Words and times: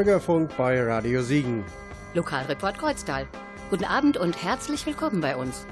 Bürgerfunk 0.00 0.56
bei 0.56 0.82
Radio 0.82 1.20
Siegen. 1.20 1.62
Lokalreport 2.14 2.78
Kreuztal. 2.78 3.28
Guten 3.68 3.84
Abend 3.84 4.16
und 4.16 4.42
herzlich 4.42 4.86
willkommen 4.86 5.20
bei 5.20 5.36
uns. 5.36 5.66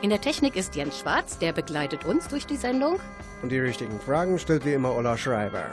In 0.00 0.10
der 0.10 0.20
Technik 0.20 0.54
ist 0.54 0.76
Jens 0.76 1.00
Schwarz, 1.00 1.38
der 1.38 1.52
begleitet 1.52 2.04
uns 2.04 2.28
durch 2.28 2.46
die 2.46 2.56
Sendung. 2.56 3.00
Und 3.42 3.50
die 3.50 3.58
richtigen 3.58 3.98
Fragen 3.98 4.38
stellt 4.38 4.64
wie 4.64 4.74
immer 4.74 4.94
Ulla 4.94 5.16
Schreiber. 5.16 5.64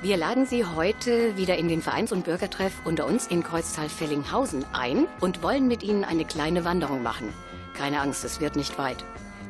Wir 0.00 0.16
laden 0.16 0.46
Sie 0.46 0.64
heute 0.64 1.36
wieder 1.36 1.58
in 1.58 1.66
den 1.66 1.82
Vereins- 1.82 2.12
und 2.12 2.24
Bürgertreff 2.24 2.72
unter 2.84 3.04
uns 3.04 3.26
in 3.26 3.42
Kreuztal-Fellinghausen 3.42 4.64
ein 4.72 5.08
und 5.18 5.42
wollen 5.42 5.66
mit 5.66 5.82
Ihnen 5.82 6.04
eine 6.04 6.24
kleine 6.24 6.64
Wanderung 6.64 7.02
machen. 7.02 7.34
Keine 7.76 8.00
Angst, 8.00 8.24
es 8.24 8.40
wird 8.40 8.54
nicht 8.54 8.78
weit. 8.78 9.04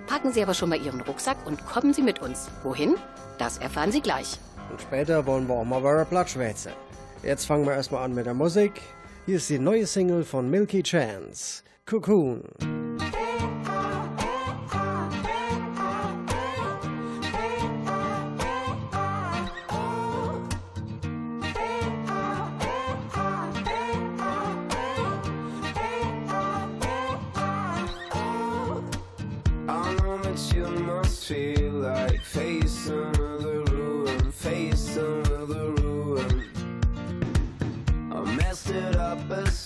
Packen 0.07 0.33
Sie 0.33 0.43
aber 0.43 0.55
schon 0.55 0.71
mal 0.71 0.81
Ihren 0.81 1.03
Rucksack 1.03 1.37
und 1.45 1.67
kommen 1.67 1.93
Sie 1.93 2.01
mit 2.01 2.23
uns. 2.23 2.49
Wohin? 2.63 2.95
Das 3.37 3.59
erfahren 3.59 3.93
Sie 3.93 4.01
gleich. 4.01 4.39
Und 4.71 4.81
später 4.81 5.27
wollen 5.27 5.47
wir 5.47 5.55
auch 5.55 5.67
mal 5.67 5.81
über 5.81 6.07
Platz 6.07 6.31
schwätzen. 6.31 6.73
Jetzt 7.23 7.45
fangen 7.45 7.67
wir 7.67 7.75
erstmal 7.75 8.05
an 8.05 8.15
mit 8.15 8.27
der 8.27 8.35
Musik. 8.35 8.81
Hier 9.27 9.37
ist 9.37 9.51
die 9.51 9.59
neue 9.59 9.87
Single 9.87 10.25
von 10.25 10.49
Milky 10.49 10.83
Chance, 10.83 11.63
Cocoon. 11.85 12.43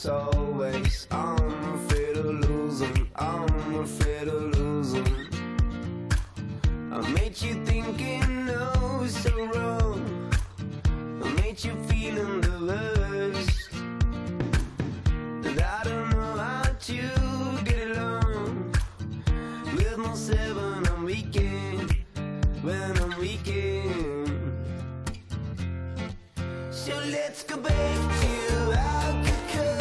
it's 0.04 0.10
always 0.10 1.06
I'm 1.10 1.74
afraid 1.76 2.18
of 2.18 2.26
losing, 2.26 3.08
I'm 3.16 3.74
afraid 3.76 4.28
of 4.28 4.54
losing. 4.58 5.06
I 6.92 7.00
made 7.12 7.40
you 7.40 7.54
thinking 7.64 8.44
no 8.44 9.06
so 9.08 9.32
wrong. 9.46 10.30
I 11.24 11.32
made 11.40 11.64
you 11.64 11.74
feeling 11.84 12.42
the 12.42 12.56
worst. 12.68 13.72
And 15.46 15.58
I 15.58 15.84
don't 15.84 16.10
know 16.10 16.32
how 16.36 16.64
to 16.64 17.64
get 17.64 17.96
along 17.96 18.74
with 19.74 19.96
myself 19.96 20.56
when 20.56 20.86
I'm 20.86 21.04
weekend, 21.04 21.96
when 22.60 22.98
I'm 22.98 23.18
weekend. 23.18 24.28
So 26.70 26.92
let's 27.10 27.42
go 27.44 27.56
back 27.56 28.20
to 28.20 28.72
alcohol. 28.76 29.73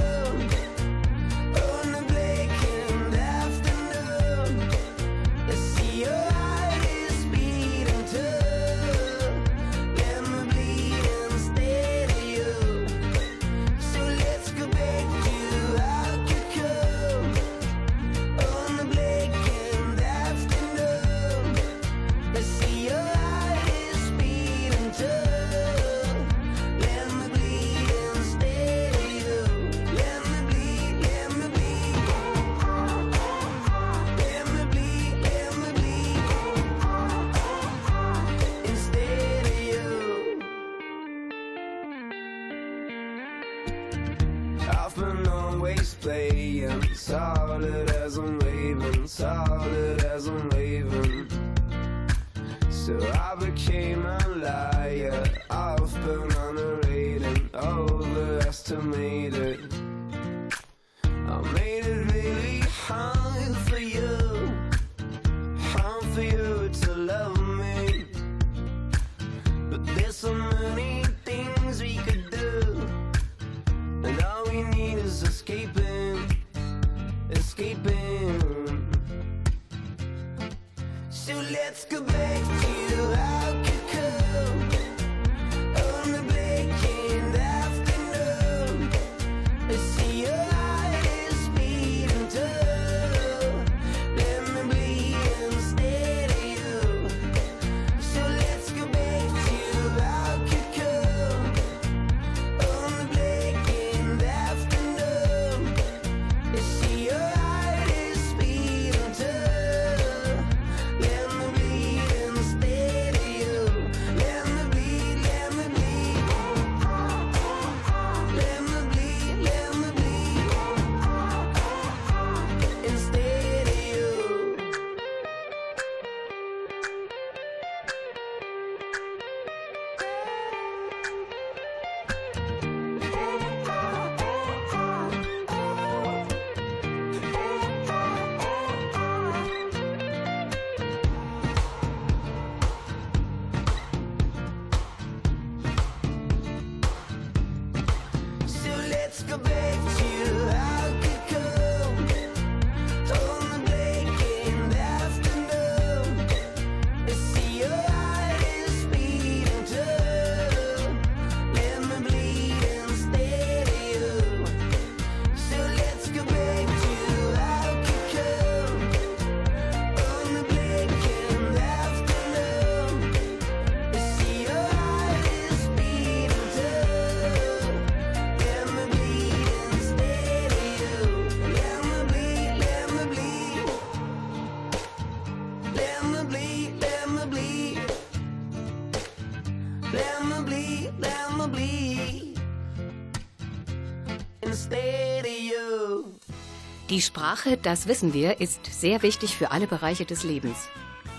Sprache, 197.33 197.57
das 197.57 197.87
wissen 197.87 198.13
wir, 198.13 198.39
ist 198.41 198.63
sehr 198.67 199.01
wichtig 199.01 199.35
für 199.35 199.49
alle 199.49 199.65
Bereiche 199.65 200.05
des 200.05 200.23
Lebens. 200.23 200.69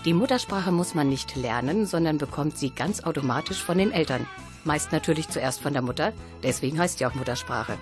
Die 0.05 0.13
Muttersprache 0.13 0.71
muss 0.71 0.95
man 0.95 1.09
nicht 1.09 1.35
lernen, 1.35 1.85
sondern 1.85 2.17
bekommt 2.17 2.57
sie 2.57 2.69
ganz 2.69 3.03
automatisch 3.03 3.61
von 3.61 3.77
den 3.77 3.91
Eltern. 3.91 4.25
Meist 4.63 4.93
natürlich 4.93 5.27
zuerst 5.27 5.59
von 5.59 5.73
der 5.73 5.81
Mutter, 5.81 6.13
deswegen 6.41 6.79
heißt 6.79 6.99
sie 6.99 7.05
auch 7.05 7.15
Muttersprache. 7.15 7.77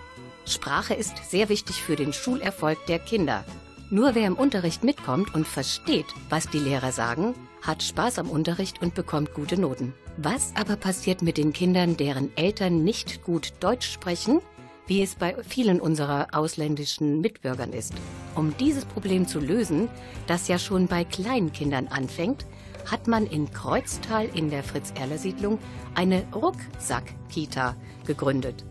Sprache 0.48 0.96
ist 0.96 1.30
sehr 1.30 1.48
wichtig 1.50 1.84
für 1.84 1.96
den 1.96 2.12
Schulerfolg 2.12 2.84
der 2.88 2.98
Kinder. 2.98 3.46
Nur 3.92 4.16
wer 4.16 4.26
im 4.26 4.36
Unterricht 4.36 4.84
mitkommt 4.84 5.36
und 5.36 5.48
versteht, 5.48 6.08
was 6.30 6.50
die 6.50 6.58
Lehrer 6.58 6.92
sagen, 6.92 7.36
hat 7.62 7.84
Spaß 7.84 8.18
am 8.18 8.32
Unterricht 8.32 8.82
und 8.82 8.96
bekommt 8.96 9.36
gute 9.36 9.62
Noten. 9.62 9.94
Was 10.18 10.54
aber 10.56 10.76
passiert 10.76 11.22
mit 11.22 11.38
den 11.38 11.54
Kindern, 11.54 11.98
deren 11.98 12.36
Eltern 12.36 12.84
nicht 12.84 13.24
gut 13.24 13.54
Deutsch 13.60 13.92
sprechen, 13.92 14.42
wie 14.88 15.02
es 15.02 15.16
bei 15.16 15.36
vielen 15.44 15.80
unserer 15.80 16.28
ausländischen 16.32 17.22
Mitbürgern 17.22 17.74
ist? 17.74 17.94
Um 18.36 18.56
dieses 18.58 18.86
Problem 18.86 19.28
zu 19.28 19.40
lösen, 19.40 19.90
das 20.28 20.48
ja 20.48 20.60
schon 20.60 20.88
bei 20.88 21.04
Kleinkindern 21.04 21.88
anfängt, 21.88 22.46
hat 22.90 23.08
man 23.08 23.26
in 23.26 23.52
Kreuztal 23.52 24.28
in 24.34 24.50
der 24.50 24.64
Fritz-Erler-Siedlung 24.64 25.60
eine 25.96 26.26
Rucksack-Kita 26.34 27.76
gegründet. 28.06 28.66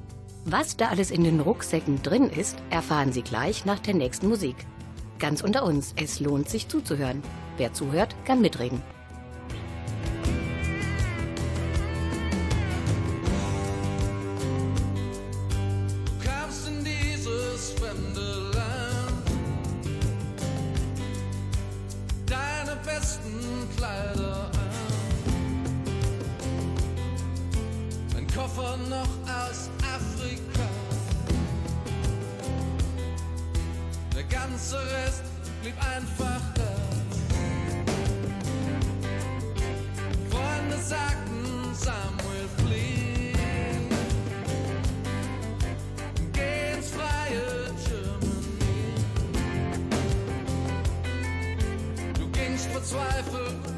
Was 0.44 0.76
da 0.76 0.88
alles 0.88 1.10
in 1.10 1.24
den 1.24 1.40
Rucksäcken 1.40 2.02
drin 2.02 2.28
ist, 2.28 2.58
erfahren 2.70 3.12
Sie 3.12 3.22
gleich 3.22 3.64
nach 3.64 3.78
der 3.78 3.94
nächsten 3.94 4.28
Musik. 4.28 4.56
Ganz 5.18 5.40
unter 5.40 5.64
uns, 5.64 5.94
es 5.96 6.18
lohnt 6.18 6.48
sich 6.48 6.68
zuzuhören. 6.68 7.22
Wer 7.56 7.72
zuhört, 7.72 8.16
kann 8.24 8.40
mitreden. 8.40 8.82
noch 28.92 29.08
aus 29.26 29.70
Afrika. 29.96 30.68
Der 34.14 34.24
ganze 34.24 34.76
Rest 34.76 35.24
blieb 35.62 35.74
einfach 35.96 36.42
da. 36.54 36.72
Freunde 40.30 40.76
sagten, 40.82 41.74
Samuel, 41.74 42.48
flieh. 42.58 43.32
Geh 46.32 46.76
ins 46.76 46.90
freie 46.90 47.72
Germany. 47.86 48.94
Du 52.18 52.28
gingst 52.30 52.66
verzweifelt. 52.66 53.71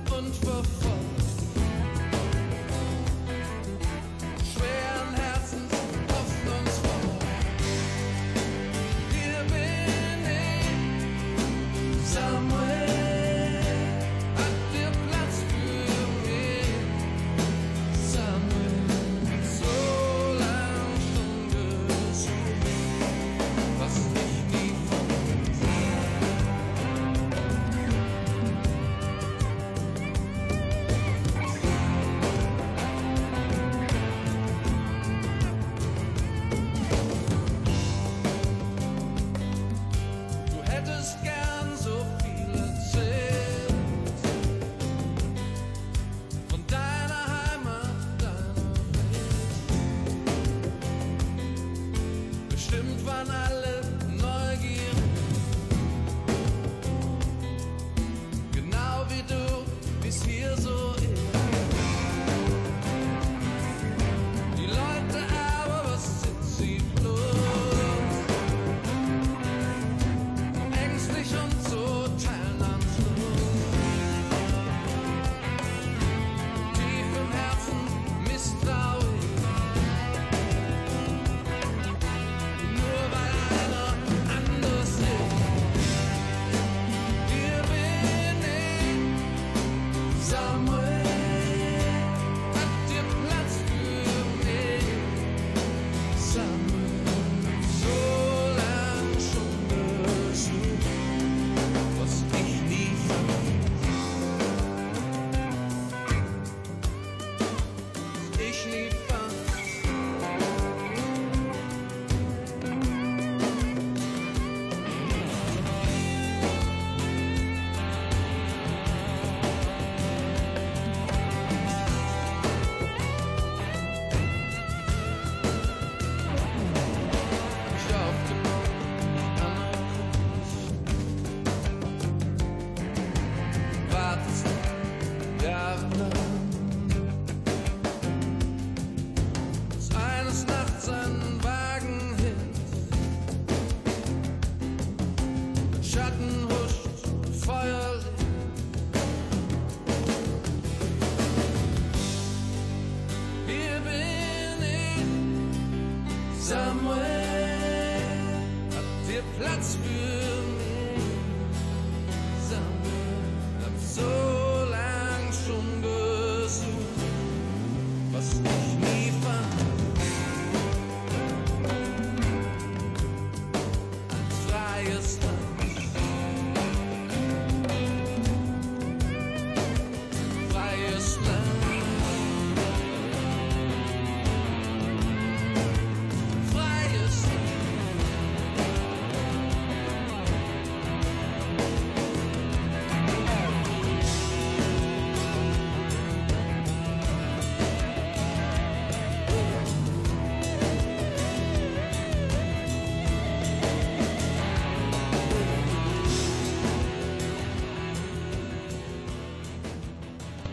she 108.64 108.88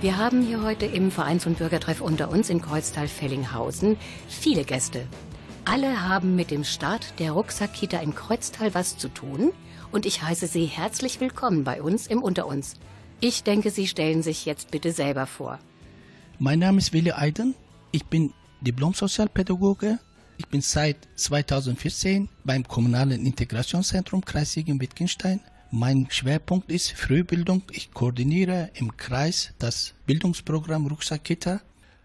Wir 0.01 0.17
haben 0.17 0.41
hier 0.41 0.63
heute 0.63 0.87
im 0.87 1.11
Vereins- 1.11 1.45
und 1.45 1.59
Bürgertreff 1.59 2.01
unter 2.01 2.31
uns 2.31 2.49
in 2.49 2.59
Kreuztal-Fellinghausen 2.59 3.97
viele 4.27 4.63
Gäste. 4.63 5.05
Alle 5.63 6.09
haben 6.09 6.35
mit 6.35 6.49
dem 6.49 6.63
Start 6.63 7.19
der 7.19 7.33
Rucksackkita 7.33 7.99
in 7.99 8.15
Kreuztal 8.15 8.73
was 8.73 8.97
zu 8.97 9.09
tun 9.09 9.51
und 9.91 10.07
ich 10.07 10.23
heiße 10.23 10.47
Sie 10.47 10.65
herzlich 10.65 11.21
willkommen 11.21 11.63
bei 11.63 11.83
uns 11.83 12.07
im 12.07 12.23
Unter 12.23 12.47
uns. 12.47 12.77
Ich 13.19 13.43
denke, 13.43 13.69
Sie 13.69 13.85
stellen 13.85 14.23
sich 14.23 14.47
jetzt 14.47 14.71
bitte 14.71 14.91
selber 14.91 15.27
vor. 15.27 15.59
Mein 16.39 16.57
Name 16.57 16.79
ist 16.79 16.93
Willi 16.93 17.11
Eiden. 17.11 17.53
Ich 17.91 18.05
bin 18.05 18.33
Diplom-Sozialpädagoge. 18.61 19.99
Ich 20.37 20.47
bin 20.47 20.61
seit 20.61 20.97
2014 21.15 22.27
beim 22.43 22.67
Kommunalen 22.67 23.23
Integrationszentrum 23.23 24.25
Kreis 24.25 24.53
Siegen-Wittgenstein 24.53 25.41
mein 25.71 26.07
Schwerpunkt 26.09 26.71
ist 26.71 26.91
Frühbildung. 26.91 27.63
Ich 27.71 27.93
koordiniere 27.93 28.69
im 28.75 28.97
Kreis 28.97 29.53
das 29.57 29.93
Bildungsprogramm 30.05 30.87
Rucksackkita 30.87 31.61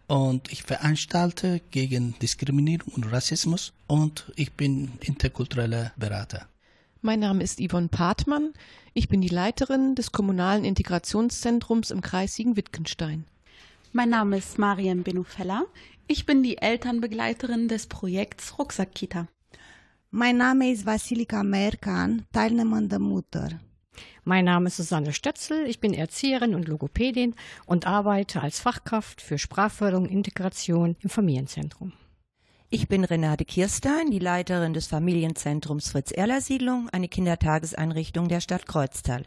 und 0.07 0.53
ich 0.53 0.63
veranstalte 0.63 1.61
gegen 1.71 2.17
Diskriminierung 2.21 2.95
und 2.95 3.13
Rassismus 3.13 3.73
und 3.87 4.33
ich 4.37 4.53
bin 4.53 4.93
interkultureller 5.01 5.93
Berater. 5.97 6.49
Mein 7.03 7.21
Name 7.21 7.43
ist 7.43 7.61
Yvonne 7.61 7.89
Partmann. 7.89 8.53
Ich 8.95 9.09
bin 9.09 9.21
die 9.21 9.29
Leiterin 9.29 9.95
des 9.95 10.13
Kommunalen 10.13 10.65
Integrationszentrums 10.65 11.91
im 11.91 12.01
Kreis 12.01 12.35
Siegen-Wittgenstein. 12.35 13.25
Mein 13.93 14.11
Name 14.11 14.39
ist 14.39 14.59
Marian 14.59 15.03
Benufella. 15.03 15.65
Ich 16.07 16.25
bin 16.25 16.43
die 16.43 16.59
Elternbegleiterin 16.59 17.69
des 17.69 17.87
Projekts 17.87 18.59
Rucksackkita. 18.59 19.27
Mein 20.13 20.37
Name 20.37 20.71
ist 20.71 20.87
Vasilika 20.87 21.43
Merkan, 21.43 22.27
teilnehmende 22.33 23.01
Mutter. 23.01 23.49
Mein 24.23 24.45
Name 24.45 24.69
ist 24.69 24.77
Susanne 24.77 25.13
Stötzel, 25.13 25.67
ich 25.67 25.81
bin 25.81 25.93
Erzieherin 25.93 26.55
und 26.55 26.69
Logopädin 26.69 27.35
und 27.67 27.89
arbeite 27.89 28.41
als 28.41 28.61
Fachkraft 28.61 29.21
für 29.21 29.37
Sprachförderung 29.37 30.05
und 30.05 30.13
Integration 30.13 30.95
im 31.01 31.11
Familienzentrum. 31.11 31.93
Ich 32.71 32.87
bin 32.87 33.05
Renate 33.05 33.45
Kirstein, 33.45 34.13
die 34.13 34.21
Leiterin 34.21 34.75
des 34.75 34.87
Familienzentrums 34.87 35.91
Fritz-Erler-Siedlung, 35.91 36.89
eine 36.91 37.09
Kindertageseinrichtung 37.09 38.29
der 38.29 38.41
Stadt 38.41 38.67
Kreuztal. 38.67 39.25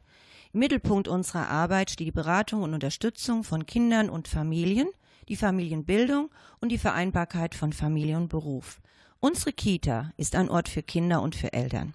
Im 0.54 0.62
Mittelpunkt 0.62 1.10
unserer 1.10 1.50
Arbeit 1.50 1.92
steht 1.92 2.08
die 2.08 2.12
Beratung 2.12 2.64
und 2.64 2.74
Unterstützung 2.74 3.44
von 3.44 3.66
Kindern 3.66 4.10
und 4.10 4.30
Familien, 4.30 4.88
die 5.28 5.36
Familienbildung 5.36 6.30
und 6.62 6.70
die 6.70 6.78
Vereinbarkeit 6.78 7.54
von 7.54 7.74
Familie 7.74 8.16
und 8.16 8.30
Beruf. 8.30 8.80
Unsere 9.22 9.52
Kita 9.52 10.14
ist 10.16 10.34
ein 10.34 10.50
Ort 10.50 10.70
für 10.70 10.82
Kinder 10.82 11.22
und 11.22 11.36
für 11.36 11.52
Eltern. 11.52 11.94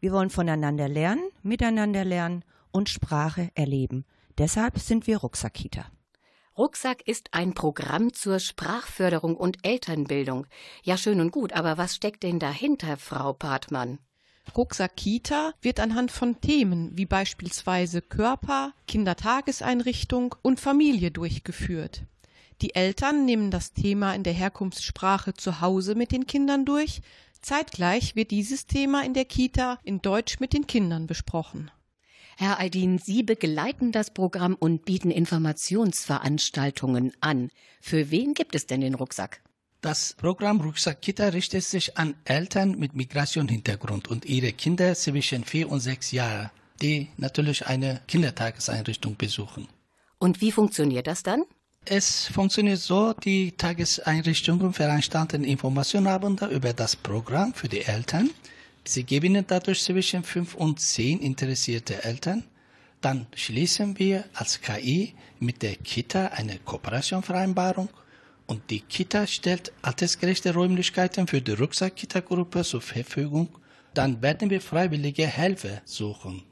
Wir 0.00 0.10
wollen 0.12 0.30
voneinander 0.30 0.88
lernen, 0.88 1.28
miteinander 1.42 2.02
lernen 2.02 2.44
und 2.70 2.88
Sprache 2.88 3.50
erleben. 3.54 4.06
Deshalb 4.38 4.78
sind 4.78 5.06
wir 5.06 5.18
Rucksackkita. 5.18 5.84
Rucksack 6.56 7.06
ist 7.06 7.28
ein 7.32 7.52
Programm 7.52 8.14
zur 8.14 8.38
Sprachförderung 8.38 9.36
und 9.36 9.58
Elternbildung. 9.66 10.46
Ja, 10.82 10.96
schön 10.96 11.20
und 11.20 11.30
gut, 11.30 11.52
aber 11.52 11.76
was 11.76 11.94
steckt 11.94 12.22
denn 12.22 12.38
dahinter, 12.38 12.96
Frau 12.96 13.34
Partmann? 13.34 13.98
Rucksack 14.56 14.96
Kita 14.96 15.52
wird 15.60 15.78
anhand 15.78 16.10
von 16.10 16.40
Themen 16.40 16.96
wie 16.96 17.04
beispielsweise 17.04 18.00
Körper, 18.00 18.72
Kindertageseinrichtung 18.88 20.34
und 20.40 20.58
Familie 20.58 21.10
durchgeführt. 21.10 22.04
Die 22.62 22.74
Eltern 22.74 23.26
nehmen 23.26 23.50
das 23.50 23.74
Thema 23.74 24.14
in 24.14 24.22
der 24.22 24.32
Herkunftssprache 24.32 25.34
zu 25.34 25.60
Hause 25.60 25.94
mit 25.94 26.10
den 26.10 26.26
Kindern 26.26 26.64
durch. 26.64 27.02
Zeitgleich 27.42 28.16
wird 28.16 28.30
dieses 28.30 28.66
Thema 28.66 29.04
in 29.04 29.14
der 29.14 29.26
Kita 29.26 29.78
in 29.84 30.00
Deutsch 30.00 30.40
mit 30.40 30.54
den 30.54 30.66
Kindern 30.66 31.06
besprochen. 31.06 31.70
Herr 32.38 32.58
Aydin, 32.58 32.98
Sie 32.98 33.22
begleiten 33.22 33.92
das 33.92 34.12
Programm 34.12 34.54
und 34.54 34.84
bieten 34.84 35.10
Informationsveranstaltungen 35.10 37.12
an. 37.20 37.50
Für 37.80 38.10
wen 38.10 38.34
gibt 38.34 38.54
es 38.54 38.66
denn 38.66 38.80
den 38.80 38.94
Rucksack? 38.94 39.40
Das 39.80 40.14
Programm 40.14 40.60
Rucksack 40.60 41.00
Kita 41.00 41.28
richtet 41.28 41.64
sich 41.64 41.96
an 41.96 42.14
Eltern 42.24 42.78
mit 42.78 42.94
Migrationshintergrund 42.94 44.08
und 44.08 44.24
ihre 44.24 44.52
Kinder 44.52 44.94
zwischen 44.94 45.44
vier 45.44 45.70
und 45.70 45.80
sechs 45.80 46.10
Jahren, 46.10 46.50
die 46.82 47.08
natürlich 47.16 47.66
eine 47.66 48.02
Kindertageseinrichtung 48.08 49.16
besuchen. 49.16 49.68
Und 50.18 50.40
wie 50.40 50.52
funktioniert 50.52 51.06
das 51.06 51.22
dann? 51.22 51.44
Es 51.88 52.26
funktioniert 52.26 52.80
so, 52.80 53.12
die 53.12 53.52
Tageseinrichtungen 53.52 54.72
veranstalten 54.72 55.44
Informationsabende 55.44 56.46
über 56.46 56.72
das 56.72 56.96
Programm 56.96 57.54
für 57.54 57.68
die 57.68 57.82
Eltern. 57.82 58.30
Sie 58.84 59.04
gewinnen 59.04 59.44
dadurch 59.46 59.84
zwischen 59.84 60.24
fünf 60.24 60.56
und 60.56 60.80
zehn 60.80 61.20
interessierte 61.20 62.02
Eltern. 62.02 62.42
Dann 63.00 63.28
schließen 63.36 63.96
wir 64.00 64.24
als 64.34 64.60
KI 64.60 65.14
mit 65.38 65.62
der 65.62 65.76
Kita 65.76 66.26
eine 66.26 66.58
Kooperationsvereinbarung 66.58 67.88
und 68.48 68.68
die 68.68 68.80
Kita 68.80 69.24
stellt 69.28 69.72
altersgerechte 69.82 70.54
Räumlichkeiten 70.54 71.28
für 71.28 71.40
die 71.40 71.52
Rucksack-Kita-Gruppe 71.52 72.64
zur 72.64 72.80
Verfügung. 72.80 73.48
Dann 73.94 74.20
werden 74.22 74.50
wir 74.50 74.60
freiwillige 74.60 75.28
Helfer 75.28 75.82
suchen. 75.84 76.42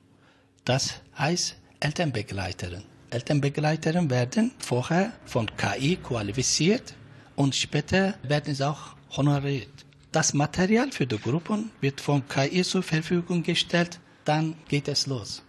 Das 0.64 0.94
heißt 1.18 1.56
Elternbegleiterin. 1.80 2.93
Elternbegleiterinnen 3.14 4.10
werden 4.10 4.50
vorher 4.58 5.12
von 5.24 5.48
KI 5.56 5.96
qualifiziert 5.96 6.94
und 7.36 7.54
später 7.54 8.14
werden 8.24 8.52
sie 8.52 8.66
auch 8.66 8.96
honoriert. 9.16 9.68
Das 10.10 10.34
Material 10.34 10.90
für 10.90 11.06
die 11.06 11.18
Gruppen 11.18 11.70
wird 11.80 12.00
von 12.00 12.26
KI 12.26 12.64
zur 12.64 12.82
Verfügung 12.82 13.44
gestellt, 13.44 14.00
dann 14.24 14.56
geht 14.66 14.88
es 14.88 15.06
los. 15.06 15.43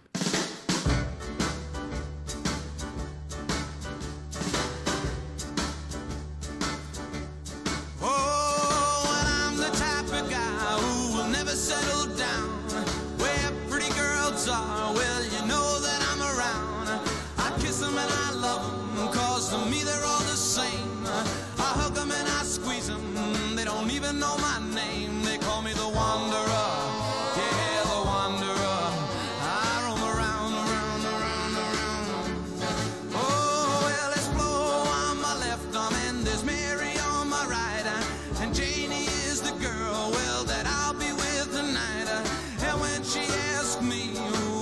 even 24.06 24.20
know 24.20 24.36
my 24.38 24.60
name. 24.74 25.22
They 25.22 25.38
call 25.38 25.62
me 25.62 25.72
the 25.72 25.88
Wanderer. 25.88 26.70
Yeah, 27.36 27.82
the 27.90 28.00
Wanderer. 28.06 28.84
I 29.42 29.82
roam 29.84 30.02
around, 30.02 30.52
around, 30.62 31.02
around, 31.14 31.52
around. 31.66 32.08
Oh, 33.14 33.82
well, 33.86 34.12
Flo 34.34 34.52
on 35.02 35.20
my 35.20 35.34
left 35.38 35.74
and 36.06 36.24
there's 36.24 36.44
Mary 36.44 36.94
on 37.10 37.28
my 37.28 37.44
right. 37.46 37.86
And 38.40 38.54
Janie 38.54 39.06
is 39.26 39.40
the 39.40 39.52
girl, 39.58 40.10
well, 40.12 40.44
that 40.44 40.66
I'll 40.66 40.94
be 40.94 41.12
with 41.12 41.50
tonight. 41.52 42.08
And 42.62 42.80
when 42.80 43.02
she 43.02 43.24
asks 43.56 43.82
me 43.82 44.14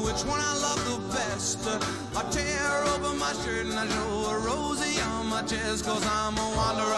which 0.06 0.24
one 0.24 0.40
I 0.40 0.54
love 0.66 0.80
the 0.92 0.98
best, 1.14 1.58
I 2.16 2.22
tear 2.30 2.84
open 2.94 3.18
my 3.18 3.32
shirt 3.44 3.66
and 3.66 3.78
I 3.78 3.86
show 3.88 4.28
her 4.30 4.38
Rosie 4.38 5.00
on 5.00 5.26
my 5.26 5.42
chest, 5.42 5.84
cause 5.84 6.06
I'm 6.06 6.38
a 6.38 6.56
wanderer. 6.56 6.93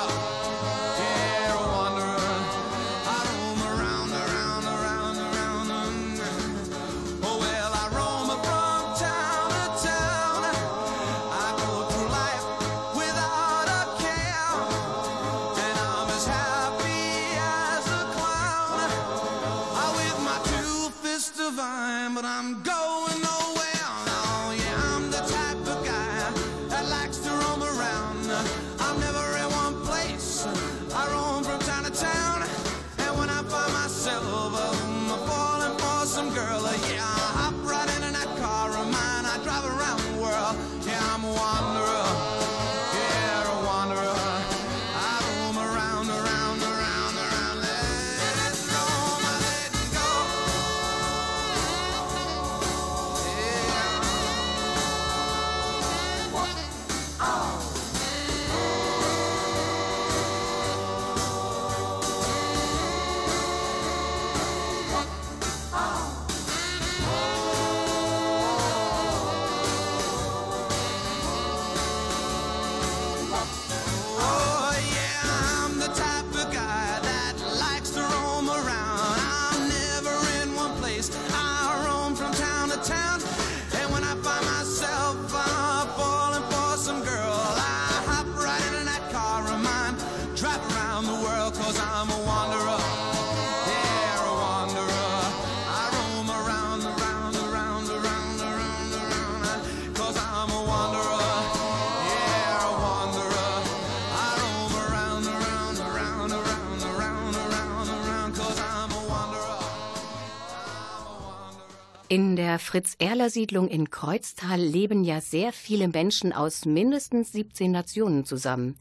In 112.16 112.35
der 112.35 112.58
Fritz-Erler-Siedlung 112.58 113.68
in 113.68 113.90
Kreuztal 113.90 114.58
leben 114.58 115.04
ja 115.04 115.20
sehr 115.20 115.52
viele 115.52 115.87
Menschen 115.87 116.32
aus 116.32 116.64
mindestens 116.64 117.30
17 117.32 117.70
Nationen 117.70 118.25
zusammen. 118.25 118.78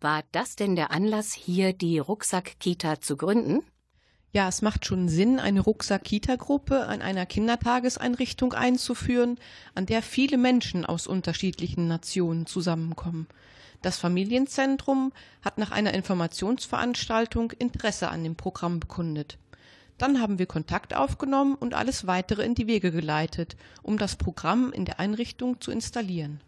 War 0.00 0.24
das 0.32 0.56
denn 0.56 0.74
der 0.74 0.90
Anlass, 0.90 1.32
hier 1.32 1.74
die 1.74 2.00
Rucksack-Kita 2.00 3.00
zu 3.00 3.16
gründen? 3.16 3.60
Ja, 4.32 4.48
es 4.48 4.62
macht 4.62 4.84
schon 4.84 5.08
Sinn, 5.08 5.38
eine 5.38 5.60
Rucksack-Kita-Gruppe 5.60 6.88
an 6.88 7.02
einer 7.02 7.24
Kindertageseinrichtung 7.24 8.52
einzuführen, 8.52 9.38
an 9.76 9.86
der 9.86 10.02
viele 10.02 10.36
Menschen 10.36 10.84
aus 10.84 11.06
unterschiedlichen 11.06 11.86
Nationen 11.86 12.46
zusammenkommen. 12.46 13.28
Das 13.82 13.96
Familienzentrum 13.96 15.12
hat 15.40 15.56
nach 15.56 15.70
einer 15.70 15.94
Informationsveranstaltung 15.94 17.52
Interesse 17.52 18.08
an 18.08 18.24
dem 18.24 18.34
Programm 18.34 18.80
bekundet. 18.80 19.38
Dann 20.02 20.20
haben 20.20 20.40
wir 20.40 20.46
Kontakt 20.46 20.96
aufgenommen 20.96 21.54
und 21.54 21.74
alles 21.74 22.08
weitere 22.08 22.44
in 22.44 22.56
die 22.56 22.66
Wege 22.66 22.90
geleitet, 22.90 23.54
um 23.84 23.98
das 23.98 24.16
Programm 24.16 24.72
in 24.72 24.84
der 24.84 24.98
Einrichtung 24.98 25.60
zu 25.60 25.70
installieren. 25.70 26.40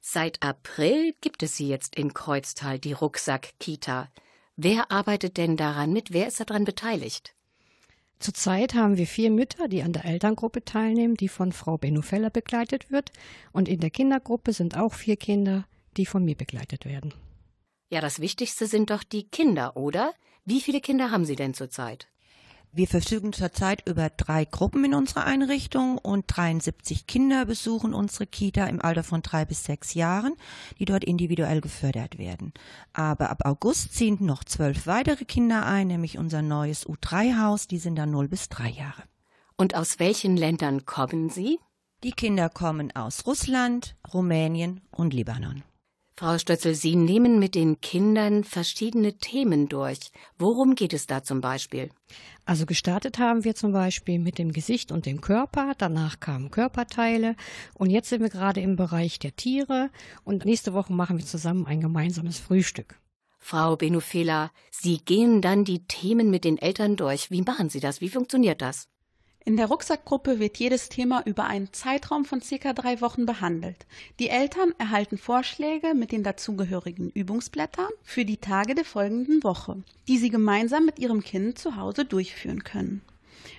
Seit 0.00 0.42
April 0.42 1.14
gibt 1.20 1.42
es 1.42 1.54
sie 1.54 1.68
jetzt 1.68 1.94
in 1.94 2.14
Kreuztal, 2.14 2.78
die 2.78 2.94
Rucksack-Kita. 2.94 4.08
Wer 4.56 4.90
arbeitet 4.90 5.36
denn 5.36 5.58
daran 5.58 5.92
mit? 5.92 6.14
Wer 6.14 6.26
ist 6.26 6.40
daran 6.40 6.64
beteiligt? 6.64 7.34
Zurzeit 8.18 8.72
haben 8.72 8.96
wir 8.96 9.06
vier 9.06 9.30
Mütter, 9.30 9.68
die 9.68 9.82
an 9.82 9.92
der 9.92 10.06
Elterngruppe 10.06 10.64
teilnehmen, 10.64 11.14
die 11.14 11.28
von 11.28 11.52
Frau 11.52 11.76
Benufeller 11.76 12.30
begleitet 12.30 12.90
wird. 12.90 13.12
Und 13.52 13.68
in 13.68 13.80
der 13.80 13.90
Kindergruppe 13.90 14.54
sind 14.54 14.78
auch 14.78 14.94
vier 14.94 15.16
Kinder, 15.16 15.66
die 15.98 16.06
von 16.06 16.24
mir 16.24 16.34
begleitet 16.34 16.86
werden. 16.86 17.12
Ja, 17.90 18.00
das 18.00 18.20
Wichtigste 18.20 18.66
sind 18.66 18.88
doch 18.88 19.02
die 19.02 19.24
Kinder, 19.28 19.76
oder? 19.76 20.14
Wie 20.46 20.62
viele 20.62 20.80
Kinder 20.80 21.10
haben 21.10 21.26
Sie 21.26 21.36
denn 21.36 21.52
zurzeit? 21.52 22.08
Wir 22.74 22.88
verfügen 22.88 23.34
zurzeit 23.34 23.86
über 23.86 24.08
drei 24.08 24.46
Gruppen 24.46 24.82
in 24.86 24.94
unserer 24.94 25.26
Einrichtung 25.26 25.98
und 25.98 26.24
73 26.26 27.06
Kinder 27.06 27.44
besuchen 27.44 27.92
unsere 27.92 28.26
Kita 28.26 28.64
im 28.64 28.80
Alter 28.80 29.02
von 29.02 29.20
drei 29.20 29.44
bis 29.44 29.64
sechs 29.64 29.92
Jahren, 29.92 30.36
die 30.78 30.86
dort 30.86 31.04
individuell 31.04 31.60
gefördert 31.60 32.16
werden. 32.16 32.54
Aber 32.94 33.28
ab 33.28 33.44
August 33.44 33.92
ziehen 33.92 34.16
noch 34.20 34.42
zwölf 34.42 34.86
weitere 34.86 35.26
Kinder 35.26 35.66
ein, 35.66 35.88
nämlich 35.88 36.16
unser 36.16 36.40
neues 36.40 36.86
U3-Haus, 36.86 37.68
die 37.68 37.78
sind 37.78 37.96
dann 37.96 38.10
null 38.10 38.28
bis 38.28 38.48
drei 38.48 38.70
Jahre. 38.70 39.02
Und 39.58 39.74
aus 39.74 39.98
welchen 39.98 40.38
Ländern 40.38 40.86
kommen 40.86 41.28
Sie? 41.28 41.58
Die 42.04 42.12
Kinder 42.12 42.48
kommen 42.48 42.96
aus 42.96 43.26
Russland, 43.26 43.96
Rumänien 44.14 44.80
und 44.90 45.12
Libanon. 45.12 45.62
Frau 46.14 46.36
Stötzel, 46.36 46.74
Sie 46.74 46.94
nehmen 46.94 47.38
mit 47.38 47.54
den 47.54 47.80
Kindern 47.80 48.44
verschiedene 48.44 49.16
Themen 49.16 49.68
durch. 49.68 49.98
Worum 50.38 50.74
geht 50.74 50.92
es 50.92 51.06
da 51.06 51.22
zum 51.22 51.40
Beispiel? 51.40 51.90
Also 52.44 52.66
gestartet 52.66 53.18
haben 53.18 53.44
wir 53.44 53.54
zum 53.54 53.72
Beispiel 53.72 54.18
mit 54.18 54.38
dem 54.38 54.52
Gesicht 54.52 54.92
und 54.92 55.06
dem 55.06 55.22
Körper, 55.22 55.72
danach 55.78 56.20
kamen 56.20 56.50
Körperteile 56.50 57.34
und 57.74 57.88
jetzt 57.88 58.10
sind 58.10 58.20
wir 58.20 58.28
gerade 58.28 58.60
im 58.60 58.76
Bereich 58.76 59.18
der 59.20 59.34
Tiere 59.36 59.90
und 60.22 60.44
nächste 60.44 60.74
Woche 60.74 60.92
machen 60.92 61.16
wir 61.16 61.24
zusammen 61.24 61.66
ein 61.66 61.80
gemeinsames 61.80 62.38
Frühstück. 62.38 62.98
Frau 63.38 63.76
Benufela, 63.76 64.52
Sie 64.70 64.98
gehen 64.98 65.40
dann 65.40 65.64
die 65.64 65.86
Themen 65.86 66.30
mit 66.30 66.44
den 66.44 66.58
Eltern 66.58 66.96
durch. 66.96 67.30
Wie 67.30 67.42
machen 67.42 67.70
Sie 67.70 67.80
das? 67.80 68.00
Wie 68.00 68.08
funktioniert 68.10 68.60
das? 68.60 68.91
In 69.44 69.56
der 69.56 69.66
Rucksackgruppe 69.66 70.38
wird 70.38 70.58
jedes 70.58 70.88
Thema 70.88 71.22
über 71.26 71.44
einen 71.44 71.72
Zeitraum 71.72 72.24
von 72.24 72.40
circa 72.40 72.72
drei 72.72 73.00
Wochen 73.00 73.26
behandelt. 73.26 73.86
Die 74.20 74.28
Eltern 74.28 74.72
erhalten 74.78 75.18
Vorschläge 75.18 75.94
mit 75.94 76.12
den 76.12 76.22
dazugehörigen 76.22 77.10
Übungsblättern 77.10 77.90
für 78.04 78.24
die 78.24 78.36
Tage 78.36 78.76
der 78.76 78.84
folgenden 78.84 79.42
Woche, 79.42 79.82
die 80.06 80.18
sie 80.18 80.30
gemeinsam 80.30 80.86
mit 80.86 81.00
ihrem 81.00 81.24
Kind 81.24 81.58
zu 81.58 81.74
Hause 81.74 82.04
durchführen 82.04 82.62
können. 82.62 83.02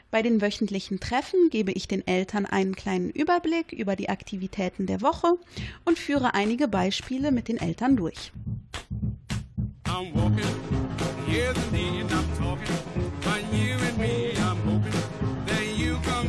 Bei 0.09 0.21
den 0.21 0.41
wöchentlichen 0.41 1.01
Treffen 1.01 1.49
gebe 1.49 1.73
ich 1.73 1.89
den 1.89 2.07
Eltern 2.07 2.45
einen 2.45 2.75
kleinen 2.75 3.09
Überblick 3.09 3.73
über 3.73 3.97
die 3.97 4.07
Aktivitäten 4.07 4.85
der 4.85 5.01
Woche 5.01 5.37
und 5.83 5.99
führe 5.99 6.33
einige 6.33 6.69
Beispiele 6.69 7.31
mit 7.31 7.49
den 7.49 7.57
Eltern 7.57 7.97
durch. 7.97 8.31
I'm 9.85 10.13
walking, 10.15 10.43
yes 11.27 11.57
indeed, 11.71 12.05
I'm 12.05 12.37
talking, 12.37 13.11
but 13.21 13.41
you 13.51 13.75
and 13.85 13.97
me, 13.97 14.33
I'm 14.37 14.52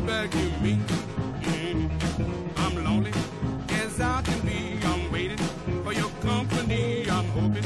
back 0.07 0.31
to 0.31 0.39
me. 0.63 0.79
I'm 2.57 2.85
lonely 2.85 3.13
as 3.71 4.01
I 4.01 4.23
can 4.23 4.41
be. 4.41 4.79
I'm 4.85 5.11
waiting 5.11 5.39
for 5.83 5.93
your 5.93 6.11
company. 6.21 7.09
I'm 7.09 7.27
hoping 7.29 7.65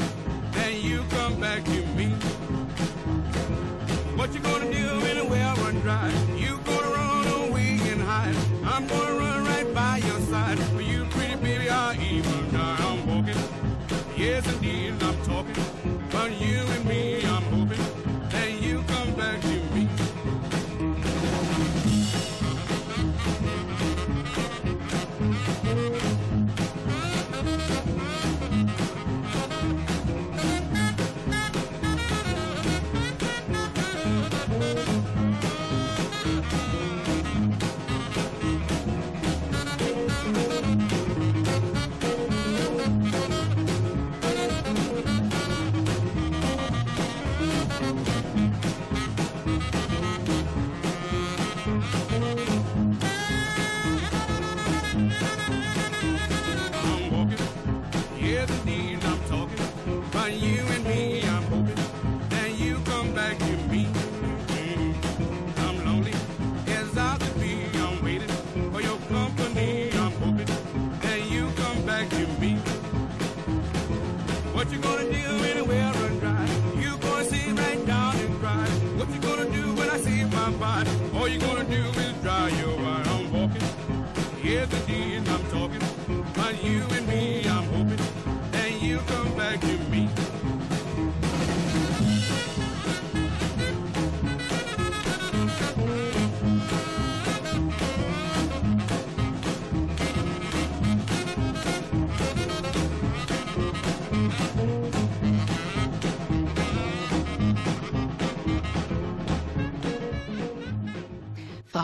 that 0.51 0.73
you 0.81 1.03
come 1.09 1.39
back 1.39 1.63
to 1.65 1.85
me. 1.97 2.07
What 4.15 4.33
you 4.33 4.39
gonna 4.39 4.71
do 4.71 4.87
anywhere 5.05 5.45
I 5.45 5.53
run 5.55 5.79
dry? 5.81 6.11
You 6.37 6.59
gonna 6.63 6.87
run 6.87 7.49
away 7.49 7.79
and 7.91 8.01
hide? 8.01 8.35
I'm 8.65 8.87
gonna 8.87 9.15
run 9.15 9.45
right 9.45 9.73
by 9.73 9.97
your 9.97 10.19
side. 10.21 10.59
You, 10.79 11.05
pretty 11.05 11.35
baby, 11.35 11.69
I 11.69 11.95
even. 11.95 12.55
I'm 12.55 13.05
walking. 13.07 13.41
Yes, 14.15 14.45
indeed, 14.53 14.88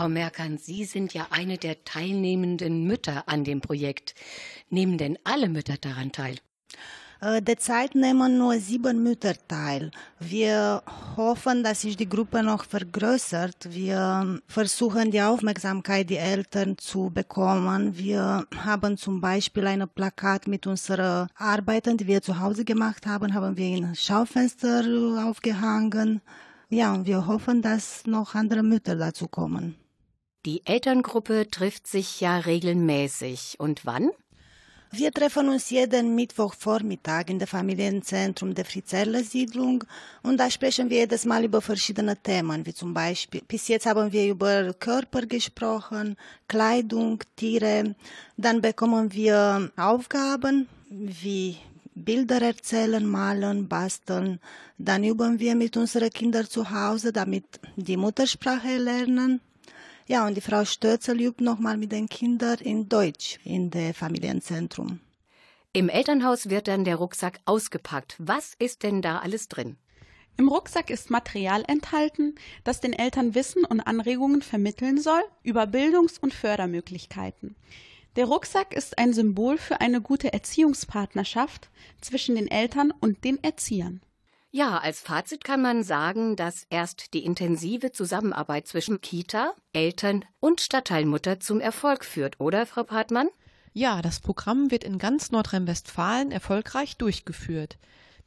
Frau 0.06 0.12
Merkan, 0.12 0.56
Sie 0.56 0.84
sind 0.84 1.14
ja 1.14 1.26
eine 1.30 1.58
der 1.58 1.82
teilnehmenden 1.82 2.84
Mütter 2.84 3.24
an 3.26 3.42
dem 3.42 3.60
Projekt. 3.60 4.14
Nehmen 4.70 4.98
denn 4.98 5.18
alle 5.24 5.48
Mütter 5.48 5.74
daran 5.80 6.12
teil? 6.12 6.36
Äh, 7.20 7.42
Derzeit 7.42 7.96
nehmen 7.96 8.38
nur 8.38 8.56
sieben 8.60 9.02
Mütter 9.02 9.34
teil. 9.48 9.90
Wir 10.20 10.84
hoffen, 11.16 11.64
dass 11.64 11.80
sich 11.80 11.96
die 11.96 12.08
Gruppe 12.08 12.44
noch 12.44 12.66
vergrößert. 12.66 13.74
Wir 13.74 14.38
versuchen 14.46 15.10
die 15.10 15.22
Aufmerksamkeit 15.22 16.08
der 16.08 16.22
Eltern 16.22 16.78
zu 16.78 17.10
bekommen. 17.12 17.98
Wir 17.98 18.46
haben 18.56 18.96
zum 18.96 19.20
Beispiel 19.20 19.66
ein 19.66 19.88
Plakat 19.92 20.46
mit 20.46 20.68
unseren 20.68 21.26
Arbeiten, 21.34 21.96
die 21.96 22.06
wir 22.06 22.22
zu 22.22 22.38
Hause 22.38 22.64
gemacht 22.64 23.06
haben, 23.06 23.34
haben 23.34 23.56
wir 23.56 23.76
in 23.76 23.92
Schaufenster 23.96 24.84
aufgehangen. 25.26 26.20
Ja, 26.68 26.94
und 26.94 27.08
wir 27.08 27.26
hoffen, 27.26 27.60
dass 27.60 28.06
noch 28.06 28.36
andere 28.36 28.62
Mütter 28.62 28.94
dazu 28.94 29.26
kommen. 29.26 29.74
Die 30.46 30.64
Elterngruppe 30.64 31.50
trifft 31.50 31.88
sich 31.88 32.20
ja 32.20 32.38
regelmäßig. 32.38 33.56
Und 33.58 33.84
wann? 33.84 34.10
Wir 34.92 35.10
treffen 35.10 35.48
uns 35.48 35.70
jeden 35.70 36.14
Mittwochvormittag 36.14 37.24
in 37.30 37.40
der 37.40 37.48
Familienzentrum 37.48 38.54
der 38.54 38.64
Fritzeller-Siedlung 38.64 39.82
und 40.22 40.38
da 40.38 40.48
sprechen 40.48 40.88
wir 40.88 40.98
jedes 40.98 41.24
Mal 41.24 41.44
über 41.44 41.60
verschiedene 41.60 42.16
Themen, 42.16 42.64
wie 42.64 42.72
zum 42.72 42.94
Beispiel, 42.94 43.42
bis 43.48 43.66
jetzt 43.66 43.86
haben 43.86 44.12
wir 44.12 44.28
über 44.28 44.72
Körper 44.74 45.22
gesprochen, 45.22 46.16
Kleidung, 46.46 47.24
Tiere. 47.34 47.96
Dann 48.36 48.60
bekommen 48.60 49.12
wir 49.12 49.72
Aufgaben 49.76 50.68
wie 50.88 51.56
Bilder 51.96 52.40
erzählen, 52.40 53.04
malen, 53.04 53.66
basteln. 53.66 54.38
Dann 54.78 55.02
üben 55.02 55.40
wir 55.40 55.56
mit 55.56 55.76
unseren 55.76 56.10
Kindern 56.10 56.46
zu 56.48 56.70
Hause, 56.70 57.12
damit 57.12 57.44
die 57.74 57.96
Muttersprache 57.96 58.76
lernen. 58.76 59.40
Ja, 60.08 60.24
und 60.24 60.36
die 60.36 60.40
Frau 60.40 60.64
Stötzel 60.64 61.20
übt 61.20 61.42
nochmal 61.42 61.76
mit 61.76 61.90
den 61.90 62.08
Kindern 62.08 62.58
in 62.60 62.88
Deutsch 62.88 63.40
in 63.42 63.70
der 63.70 63.92
Familienzentrum. 63.92 65.00
Im 65.72 65.88
Elternhaus 65.88 66.48
wird 66.48 66.68
dann 66.68 66.84
der 66.84 66.94
Rucksack 66.94 67.40
ausgepackt. 67.44 68.14
Was 68.18 68.54
ist 68.60 68.84
denn 68.84 69.02
da 69.02 69.18
alles 69.18 69.48
drin? 69.48 69.76
Im 70.36 70.48
Rucksack 70.48 70.90
ist 70.90 71.10
Material 71.10 71.64
enthalten, 71.66 72.36
das 72.62 72.80
den 72.80 72.92
Eltern 72.92 73.34
Wissen 73.34 73.64
und 73.64 73.80
Anregungen 73.80 74.42
vermitteln 74.42 75.00
soll 75.00 75.22
über 75.42 75.66
Bildungs- 75.66 76.18
und 76.20 76.32
Fördermöglichkeiten. 76.32 77.56
Der 78.14 78.26
Rucksack 78.26 78.74
ist 78.74 78.98
ein 78.98 79.12
Symbol 79.12 79.58
für 79.58 79.80
eine 79.80 80.00
gute 80.00 80.32
Erziehungspartnerschaft 80.32 81.68
zwischen 82.00 82.36
den 82.36 82.48
Eltern 82.48 82.92
und 83.00 83.24
den 83.24 83.42
Erziehern. 83.42 84.00
Ja, 84.50 84.78
als 84.78 85.00
Fazit 85.00 85.44
kann 85.44 85.60
man 85.60 85.82
sagen, 85.82 86.36
dass 86.36 86.66
erst 86.70 87.12
die 87.14 87.24
intensive 87.24 87.92
Zusammenarbeit 87.92 88.66
zwischen 88.66 89.00
Kita, 89.00 89.52
Eltern 89.72 90.24
und 90.40 90.60
Stadtteilmutter 90.60 91.40
zum 91.40 91.60
Erfolg 91.60 92.04
führt, 92.04 92.40
oder, 92.40 92.64
Frau 92.64 92.84
Partmann? 92.84 93.28
Ja, 93.72 94.00
das 94.00 94.20
Programm 94.20 94.70
wird 94.70 94.84
in 94.84 94.98
ganz 94.98 95.30
Nordrhein-Westfalen 95.30 96.32
erfolgreich 96.32 96.96
durchgeführt. 96.96 97.76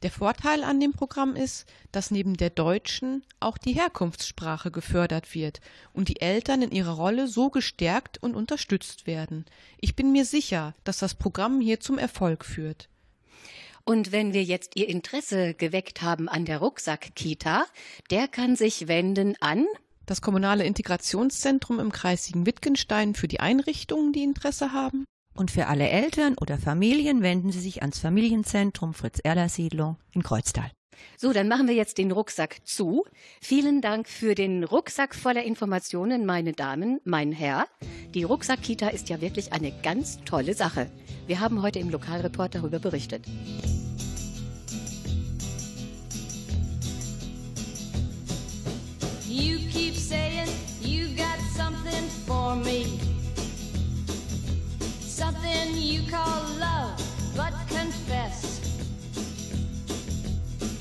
Der 0.02 0.10
Vorteil 0.10 0.62
an 0.62 0.80
dem 0.80 0.92
Programm 0.92 1.36
ist, 1.36 1.66
dass 1.92 2.10
neben 2.10 2.36
der 2.36 2.50
deutschen 2.50 3.22
auch 3.38 3.58
die 3.58 3.72
Herkunftssprache 3.74 4.70
gefördert 4.70 5.34
wird 5.34 5.60
und 5.92 6.08
die 6.08 6.20
Eltern 6.20 6.62
in 6.62 6.70
ihrer 6.70 6.92
Rolle 6.92 7.26
so 7.26 7.50
gestärkt 7.50 8.22
und 8.22 8.34
unterstützt 8.34 9.06
werden. 9.06 9.44
Ich 9.78 9.96
bin 9.96 10.12
mir 10.12 10.24
sicher, 10.24 10.74
dass 10.84 10.98
das 10.98 11.14
Programm 11.14 11.60
hier 11.60 11.80
zum 11.80 11.98
Erfolg 11.98 12.44
führt. 12.46 12.88
Und 13.90 14.12
wenn 14.12 14.32
wir 14.32 14.44
jetzt 14.44 14.76
Ihr 14.76 14.88
Interesse 14.88 15.52
geweckt 15.52 16.00
haben 16.00 16.28
an 16.28 16.44
der 16.44 16.58
Rucksack-Kita, 16.58 17.66
der 18.12 18.28
kann 18.28 18.54
sich 18.54 18.86
wenden 18.86 19.34
an 19.40 19.66
das 20.06 20.22
kommunale 20.22 20.62
Integrationszentrum 20.62 21.80
im 21.80 21.90
Kreis 21.90 22.26
Siegen-Wittgenstein 22.26 23.16
für 23.16 23.26
die 23.26 23.40
Einrichtungen, 23.40 24.12
die 24.12 24.22
Interesse 24.22 24.72
haben. 24.72 25.06
Und 25.34 25.50
für 25.50 25.66
alle 25.66 25.88
Eltern 25.88 26.36
oder 26.40 26.56
Familien 26.56 27.24
wenden 27.24 27.50
Sie 27.50 27.58
sich 27.58 27.80
ans 27.82 27.98
Familienzentrum 27.98 28.94
Fritz-Erler-Siedlung 28.94 29.96
in 30.12 30.22
Kreuztal. 30.22 30.70
So, 31.16 31.32
dann 31.32 31.48
machen 31.48 31.66
wir 31.66 31.74
jetzt 31.74 31.98
den 31.98 32.12
Rucksack 32.12 32.64
zu. 32.64 33.04
Vielen 33.40 33.80
Dank 33.80 34.08
für 34.08 34.36
den 34.36 34.62
Rucksack 34.62 35.16
voller 35.16 35.42
Informationen, 35.42 36.26
meine 36.26 36.52
Damen, 36.52 37.00
mein 37.02 37.32
Herr. 37.32 37.66
Die 38.14 38.22
Rucksack-Kita 38.22 38.86
ist 38.90 39.08
ja 39.08 39.20
wirklich 39.20 39.52
eine 39.52 39.72
ganz 39.82 40.20
tolle 40.24 40.54
Sache. 40.54 40.88
Wir 41.30 41.38
haben 41.38 41.62
heute 41.62 41.78
im 41.78 41.90
Lokalreport 41.90 42.56
darüber 42.56 42.80
berichtet. 42.80 43.24
You 49.28 49.58
keep 49.70 49.94
saying 49.94 50.48
you 50.80 51.06
got 51.16 51.38
something 51.54 52.10
for 52.26 52.56
me. 52.56 52.98
Something 55.02 55.76
you 55.76 56.02
call 56.10 56.42
love, 56.58 57.00
but 57.36 57.52
confess. 57.68 58.60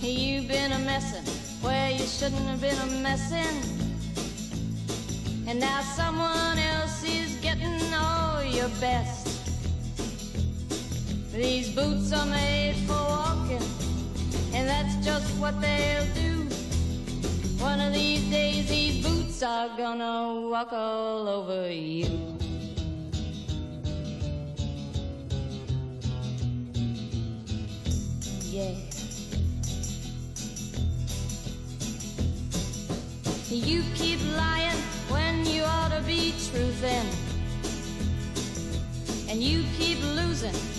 You've 0.02 0.48
been 0.48 0.72
a 0.72 0.80
messin' 0.80 1.26
where 1.62 1.92
you 1.92 2.08
shouldn't 2.08 2.42
have 2.48 2.60
been 2.60 2.80
a 2.80 3.04
messin'. 3.04 3.46
And 5.48 5.60
now 5.60 5.82
someone 5.96 6.58
else 6.58 7.04
is 7.04 7.36
getting 7.40 7.94
all 7.94 8.44
your 8.44 8.70
best. 8.82 9.29
These 11.32 11.70
boots 11.76 12.12
are 12.12 12.26
made 12.26 12.76
for 12.88 12.94
walking, 12.94 13.62
and 14.52 14.68
that's 14.68 14.96
just 15.06 15.30
what 15.38 15.62
they'll 15.62 16.06
do. 16.16 16.50
One 17.60 17.80
of 17.80 17.94
these 17.94 18.24
days, 18.32 18.68
these 18.68 19.06
boots 19.06 19.44
are 19.44 19.70
gonna 19.78 20.50
walk 20.50 20.74
all 20.74 21.30
over 21.30 21.72
you. 21.72 22.36
Yeah. 28.50 28.74
You 33.50 33.84
keep 33.94 34.20
lying 34.36 34.78
when 35.10 35.46
you 35.46 35.62
ought 35.62 35.92
to 35.92 36.02
be 36.02 36.32
truthing. 36.32 37.06
And 39.30 39.44
you 39.44 39.64
keep 39.78 40.02
losing 40.02 40.79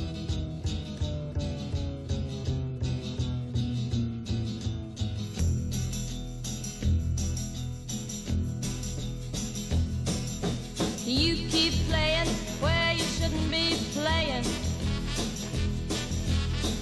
You 11.21 11.35
keep 11.49 11.73
playing 11.87 12.27
where 12.61 12.93
you 12.93 13.03
shouldn't 13.03 13.51
be 13.51 13.77
playing. 13.93 14.43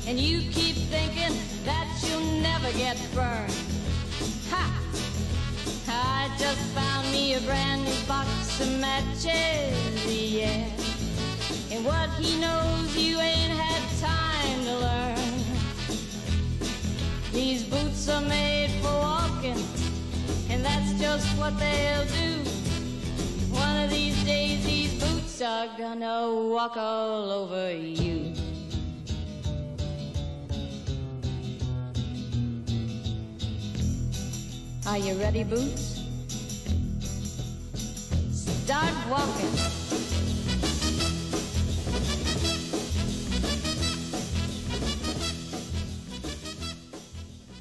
And 0.08 0.18
you 0.18 0.40
keep 0.50 0.78
thinking 0.88 1.36
that 1.66 1.88
you'll 2.08 2.40
never 2.42 2.72
get 2.78 2.96
burned. 3.14 3.54
Ha! 4.50 4.64
I 5.90 6.34
just 6.40 6.62
found 6.74 7.12
me 7.12 7.34
a 7.34 7.42
brand 7.42 7.84
new 7.84 8.08
box 8.08 8.62
of 8.62 8.80
matches, 8.80 10.06
yeah. 10.08 10.70
And 11.70 11.84
what 11.84 12.10
he 12.12 12.40
knows 12.40 12.96
you 12.96 13.20
ain't 13.20 13.52
had 13.52 13.84
time 14.00 14.64
to 14.64 14.76
learn. 14.88 15.44
These 17.34 17.66
boots 17.66 18.08
are 18.08 18.22
made 18.22 18.72
for 18.82 18.94
walking, 18.94 19.62
and 20.50 20.64
that's 20.64 20.94
just 20.94 21.28
what 21.38 21.60
they'll 21.60 22.06
do. 22.06 22.59
Of 23.80 23.90
these 23.92 24.24
days, 24.26 24.66
these 24.66 24.94
boots 25.02 25.42
are 25.42 25.68
gonna 25.78 26.28
walk 26.54 26.76
all 26.76 27.32
over 27.32 27.72
you. 27.72 28.34
Are 34.86 34.98
you 34.98 35.16
ready, 35.16 35.44
Boots? 35.46 36.02
Start 38.34 38.94
walking. 39.10 39.56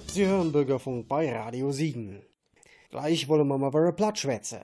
Sie 0.08 0.26
hören 0.26 0.50
Bürgerfunk 0.50 1.06
bei 1.06 1.30
Radio 1.32 1.70
Siegen. 1.70 2.22
Gleich 2.90 3.28
wollen 3.28 3.46
wir 3.46 3.58
mal 3.58 3.68
über 3.68 3.92
Platt 3.92 4.18
schwätzen. 4.18 4.62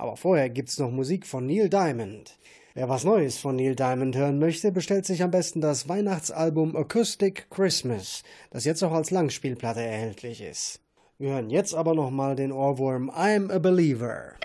Aber 0.00 0.16
vorher 0.16 0.48
gibt's 0.48 0.78
noch 0.78 0.90
Musik 0.90 1.26
von 1.26 1.44
Neil 1.44 1.68
Diamond. 1.68 2.38
Wer 2.72 2.88
was 2.88 3.04
Neues 3.04 3.36
von 3.36 3.56
Neil 3.56 3.76
Diamond 3.76 4.16
hören 4.16 4.38
möchte, 4.38 4.72
bestellt 4.72 5.04
sich 5.04 5.22
am 5.22 5.30
besten 5.30 5.60
das 5.60 5.90
Weihnachtsalbum 5.90 6.74
Acoustic 6.74 7.50
Christmas, 7.50 8.22
das 8.50 8.64
jetzt 8.64 8.82
auch 8.82 8.92
als 8.92 9.10
Langspielplatte 9.10 9.82
erhältlich 9.82 10.40
ist. 10.40 10.80
Wir 11.18 11.32
hören 11.32 11.50
jetzt 11.50 11.74
aber 11.74 11.94
nochmal 11.94 12.34
den 12.34 12.50
Ohrwurm 12.50 13.10
I'm 13.10 13.52
a 13.52 13.58
Believer. 13.58 14.36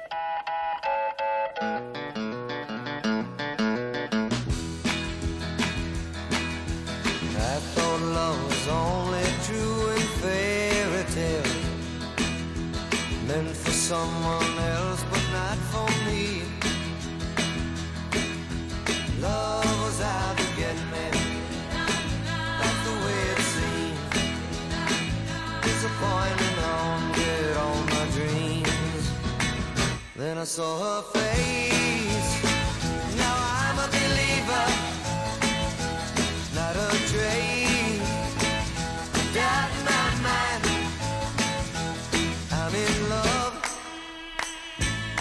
I 13.87 14.44
saw 30.55 30.79
her 30.79 31.01
face. 31.01 32.31
Now 33.17 33.35
I'm 33.61 33.77
a 33.77 33.89
believer, 33.97 34.67
not 36.55 36.75
a 36.77 36.91
dream. 37.11 37.99
Doubt 39.33 39.73
my 39.91 40.07
mind, 40.27 40.63
I'm 42.53 42.73
in 42.73 43.09
love, 43.09 43.53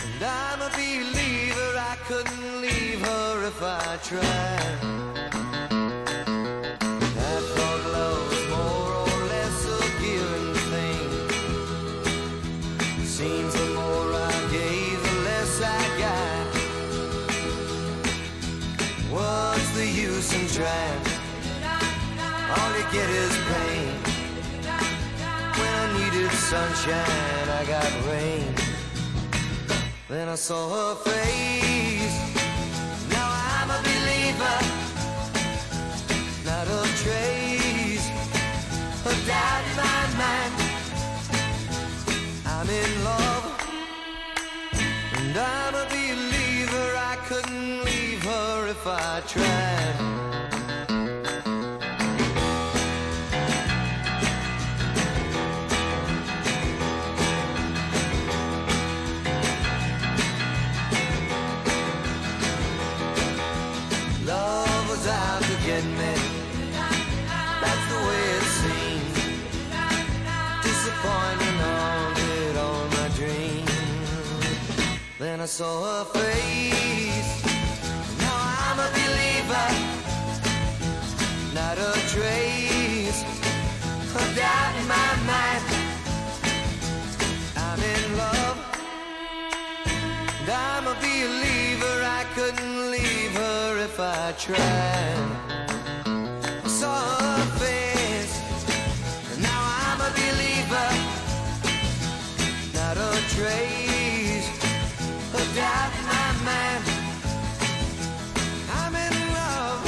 and 0.04 0.22
I'm 0.22 0.60
a 0.62 0.70
believer. 0.70 1.70
I 1.92 1.96
couldn't 2.06 2.60
leave 2.60 3.00
her 3.00 3.46
if 3.48 3.60
I 3.60 3.98
tried. 4.04 5.03
Sunshine, 26.54 27.48
I 27.60 27.64
got 27.66 27.90
rain. 28.08 28.54
Then 30.08 30.28
I 30.28 30.36
saw 30.36 30.62
her 30.76 30.94
face. 31.10 32.18
Now 33.14 33.28
I'm 33.54 33.70
a 33.78 33.80
believer, 33.88 34.58
not 36.50 36.66
a 36.78 36.82
trace 37.02 38.06
of 39.08 39.16
doubt 39.30 39.64
in 39.68 39.74
my 39.82 40.02
mind. 40.22 40.54
I'm 42.54 42.68
in 42.82 42.90
love, 43.10 43.44
and 45.18 45.36
I'm 45.36 45.74
a 45.84 45.86
believer. 45.96 46.88
I 47.12 47.16
couldn't 47.28 47.84
leave 47.88 48.22
her 48.22 48.68
if 48.68 48.86
I 48.86 49.22
tried. 49.26 50.13
I 94.26 94.32
tried. 94.32 94.58
I 96.64 96.68
saw 96.80 96.96
her 97.20 97.44
face, 97.60 98.34
and 99.32 99.42
now 99.42 99.60
I'm 99.84 100.00
a 100.00 100.10
believer, 100.20 100.88
not 102.72 102.96
a 102.96 103.12
trace 103.36 104.48
of 105.38 105.46
doubt 105.54 105.92
in 105.98 106.04
my 106.14 106.28
mind. 106.48 106.84
I'm 108.80 108.94
in 109.06 109.14
love, 109.38 109.82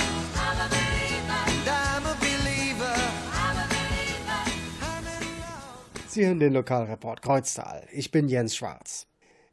I'm 0.45 0.59
a 0.61 0.69
believer, 0.77 1.43
and 1.49 1.69
I'm 1.69 2.05
a 2.05 2.15
believer, 2.21 2.97
I'm 3.33 3.57
a 3.57 3.67
believer, 3.75 4.41
I'm 4.83 5.07
in 5.17 5.25
love. 5.41 6.09
Sie 6.09 6.27
hören 6.27 6.41
den 6.41 6.53
Lokalreport 6.53 7.23
Kreuztal. 7.23 7.87
Ich 7.91 8.11
bin 8.11 8.29
Jens 8.29 8.55
Schwarz. 8.55 8.96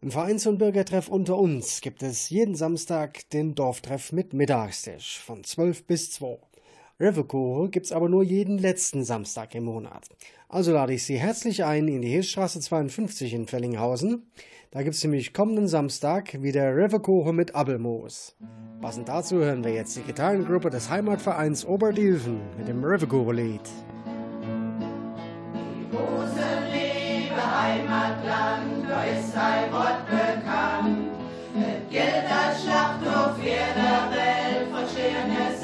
Im 0.04 0.12
Vereins- 0.12 0.46
und 0.48 0.58
Bürgertreff 0.58 1.08
unter 1.08 1.38
uns 1.38 1.80
gibt 1.80 2.04
es 2.04 2.30
jeden 2.30 2.56
Samstag 2.56 3.30
den 3.30 3.56
Dorftreff 3.56 4.12
mit 4.12 4.34
Mittagstisch 4.34 5.20
von 5.20 5.46
12 5.46 5.88
bis 5.88 6.12
2. 6.12 6.40
Rivercore 7.00 7.70
gibt's 7.70 7.94
aber 7.94 8.10
nur 8.10 8.22
jeden 8.22 8.58
letzten 8.58 9.06
Samstag 9.06 9.56
im 9.56 9.64
Monat. 9.64 10.10
Also 10.50 10.74
lade 10.74 10.94
ich 10.94 11.06
Sie 11.06 11.18
herzlich 11.18 11.64
ein 11.64 11.88
in 11.88 12.02
die 12.02 12.10
Hilfstraße 12.10 12.60
52 12.60 13.34
in 13.34 13.48
Fellinghausen. 13.48 14.30
Da 14.72 14.84
gibt's 14.84 15.02
nämlich 15.06 15.34
kommenden 15.34 15.70
Samstag 15.70 16.42
wieder 16.42 16.76
Rivercore 16.76 17.34
mit 17.34 17.56
Abelmoos. 17.56 18.36
Passend 18.82 19.08
dazu 19.08 19.38
hören 19.38 19.64
wir 19.64 19.72
jetzt 19.72 19.96
die 19.96 20.02
Gitarrengruppe 20.02 20.70
des 20.70 20.90
Heimatvereins 20.90 21.66
Oberdilfen 21.66 22.42
mit 22.58 22.68
dem 22.68 22.84
Rivercore-Lied. 22.84 23.62
Heimatland, 27.74 28.88
da 28.88 29.04
ist 29.04 29.36
ein 29.36 29.72
Wort 29.72 30.06
bekannt. 30.06 31.10
Es 31.56 31.90
gilt 31.90 32.26
als 32.30 32.64
Schlachthof 32.64 33.38
jeder 33.42 34.10
Welt 34.12 34.70
von 34.72 34.86
Schirne 34.88 35.63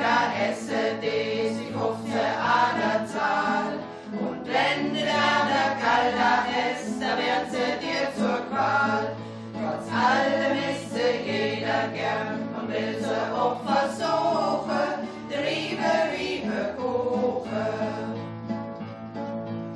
die 0.00 0.06
da 0.06 0.32
esse, 0.48 0.96
die 1.02 1.54
sie 1.54 1.72
15 1.72 2.20
Ader 2.40 3.06
Zahl. 3.06 3.78
Und 4.12 4.46
wenn 4.46 4.94
die 4.94 5.04
da 5.04 5.46
der 5.52 5.72
Kalter 5.82 6.44
ist, 6.72 7.00
da 7.00 7.16
wird 7.16 7.46
sie 7.50 7.72
dir 7.84 8.08
zur 8.16 8.40
Qual. 8.48 9.14
Trotz 9.52 9.86
allem 9.92 10.56
ist 10.70 10.94
sie 10.94 11.30
jeder 11.30 11.88
gern 11.92 12.48
und 12.58 12.68
will 12.68 12.96
sie 12.98 13.34
auch 13.34 13.60
versuchen, 13.62 15.08
die 15.28 15.34
Riebe, 15.34 15.92
Riebe 16.16 16.74
Kuchen. 16.76 18.14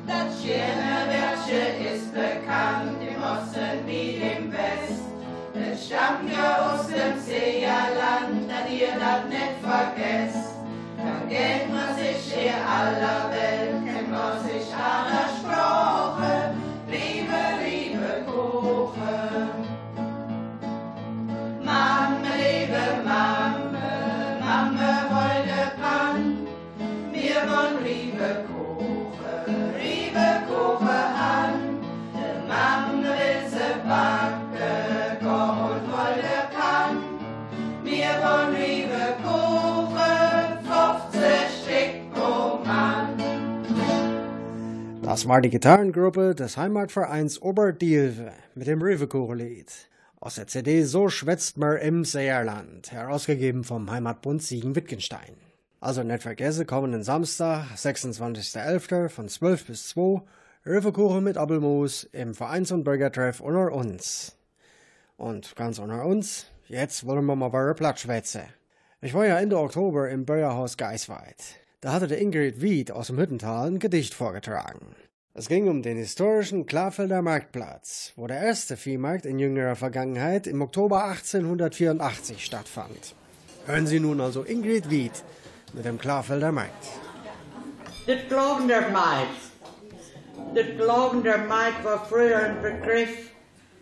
Das 0.06 0.42
schöne 0.42 0.94
Wärtsche 1.12 1.62
ist 1.94 2.12
bekannt 2.12 2.98
im 3.00 3.22
Osten 3.22 3.86
wie 3.86 4.22
im 4.22 4.52
West. 4.52 5.04
Es 5.54 5.86
stammt 5.86 6.24
ihr 8.80 8.94
das 8.98 9.24
nicht 9.28 9.56
vergesst, 9.62 10.54
dann 10.96 11.28
geht 11.28 11.68
man 11.70 11.94
sich 11.96 12.32
hier 12.32 12.54
aller 12.54 13.33
Das 45.14 45.28
war 45.28 45.40
die 45.40 45.48
Gitarrengruppe 45.48 46.34
des 46.34 46.56
Heimatvereins 46.56 47.40
Oberdielwe 47.40 48.32
mit 48.56 48.66
dem 48.66 48.82
Rivekur-Lied. 48.82 49.70
Aus 50.18 50.34
der 50.34 50.48
CD 50.48 50.82
So 50.82 51.08
schwätzt 51.08 51.56
man 51.56 51.76
im 51.76 52.04
Seerland, 52.04 52.90
herausgegeben 52.90 53.62
vom 53.62 53.88
Heimatbund 53.92 54.42
Siegen-Wittgenstein. 54.42 55.36
Also 55.78 56.02
nicht 56.02 56.24
vergessen, 56.24 56.66
kommenden 56.66 57.04
Samstag, 57.04 57.66
26.11. 57.76 59.08
von 59.08 59.28
12 59.28 59.66
bis 59.66 59.88
2, 59.90 60.20
Riverkuchen 60.66 61.22
mit 61.22 61.36
Abelmoos 61.36 62.08
im 62.10 62.34
Vereins- 62.34 62.72
und 62.72 62.82
Bürgertreff 62.82 63.38
unter 63.38 63.70
uns. 63.70 64.34
Und 65.16 65.54
ganz 65.54 65.78
unter 65.78 66.04
uns, 66.04 66.46
jetzt 66.66 67.06
wollen 67.06 67.24
wir 67.24 67.36
mal 67.36 67.52
wieder 67.52 67.74
Platz 67.74 68.00
schwätzen. 68.00 68.42
Ich 69.00 69.14
war 69.14 69.24
ja 69.24 69.38
Ende 69.38 69.60
Oktober 69.60 70.10
im 70.10 70.24
Bürgerhaus 70.24 70.76
Geisweit. 70.76 71.60
Da 71.84 71.92
hatte 71.92 72.08
der 72.08 72.18
Ingrid 72.18 72.62
Wied 72.62 72.90
aus 72.90 73.08
dem 73.08 73.18
Hüttental 73.18 73.68
ein 73.68 73.78
Gedicht 73.78 74.14
vorgetragen. 74.14 74.96
Es 75.36 75.48
ging 75.48 75.68
um 75.68 75.82
den 75.82 75.96
historischen 75.96 76.64
Klarfelder 76.64 77.20
Marktplatz, 77.20 78.12
wo 78.14 78.28
der 78.28 78.40
erste 78.40 78.76
Viehmarkt 78.76 79.26
in 79.26 79.40
jüngerer 79.40 79.74
Vergangenheit 79.74 80.46
im 80.46 80.62
Oktober 80.62 81.06
1884 81.06 82.44
stattfand. 82.44 83.16
Hören 83.66 83.88
Sie 83.88 83.98
nun 83.98 84.20
also 84.20 84.44
Ingrid 84.44 84.90
Wied 84.90 85.24
mit 85.72 85.86
dem 85.86 85.98
Klarfelder 85.98 86.52
Markt. 86.52 86.86
Das 88.06 88.18
Glauben 88.28 88.68
der 88.68 88.90
Maid. 88.90 89.26
Das 90.54 90.66
Glauben 90.76 91.24
der 91.24 91.38
Maid 91.38 91.82
war 91.82 92.06
früher 92.06 92.38
ein 92.38 92.62
Begriff. 92.62 93.30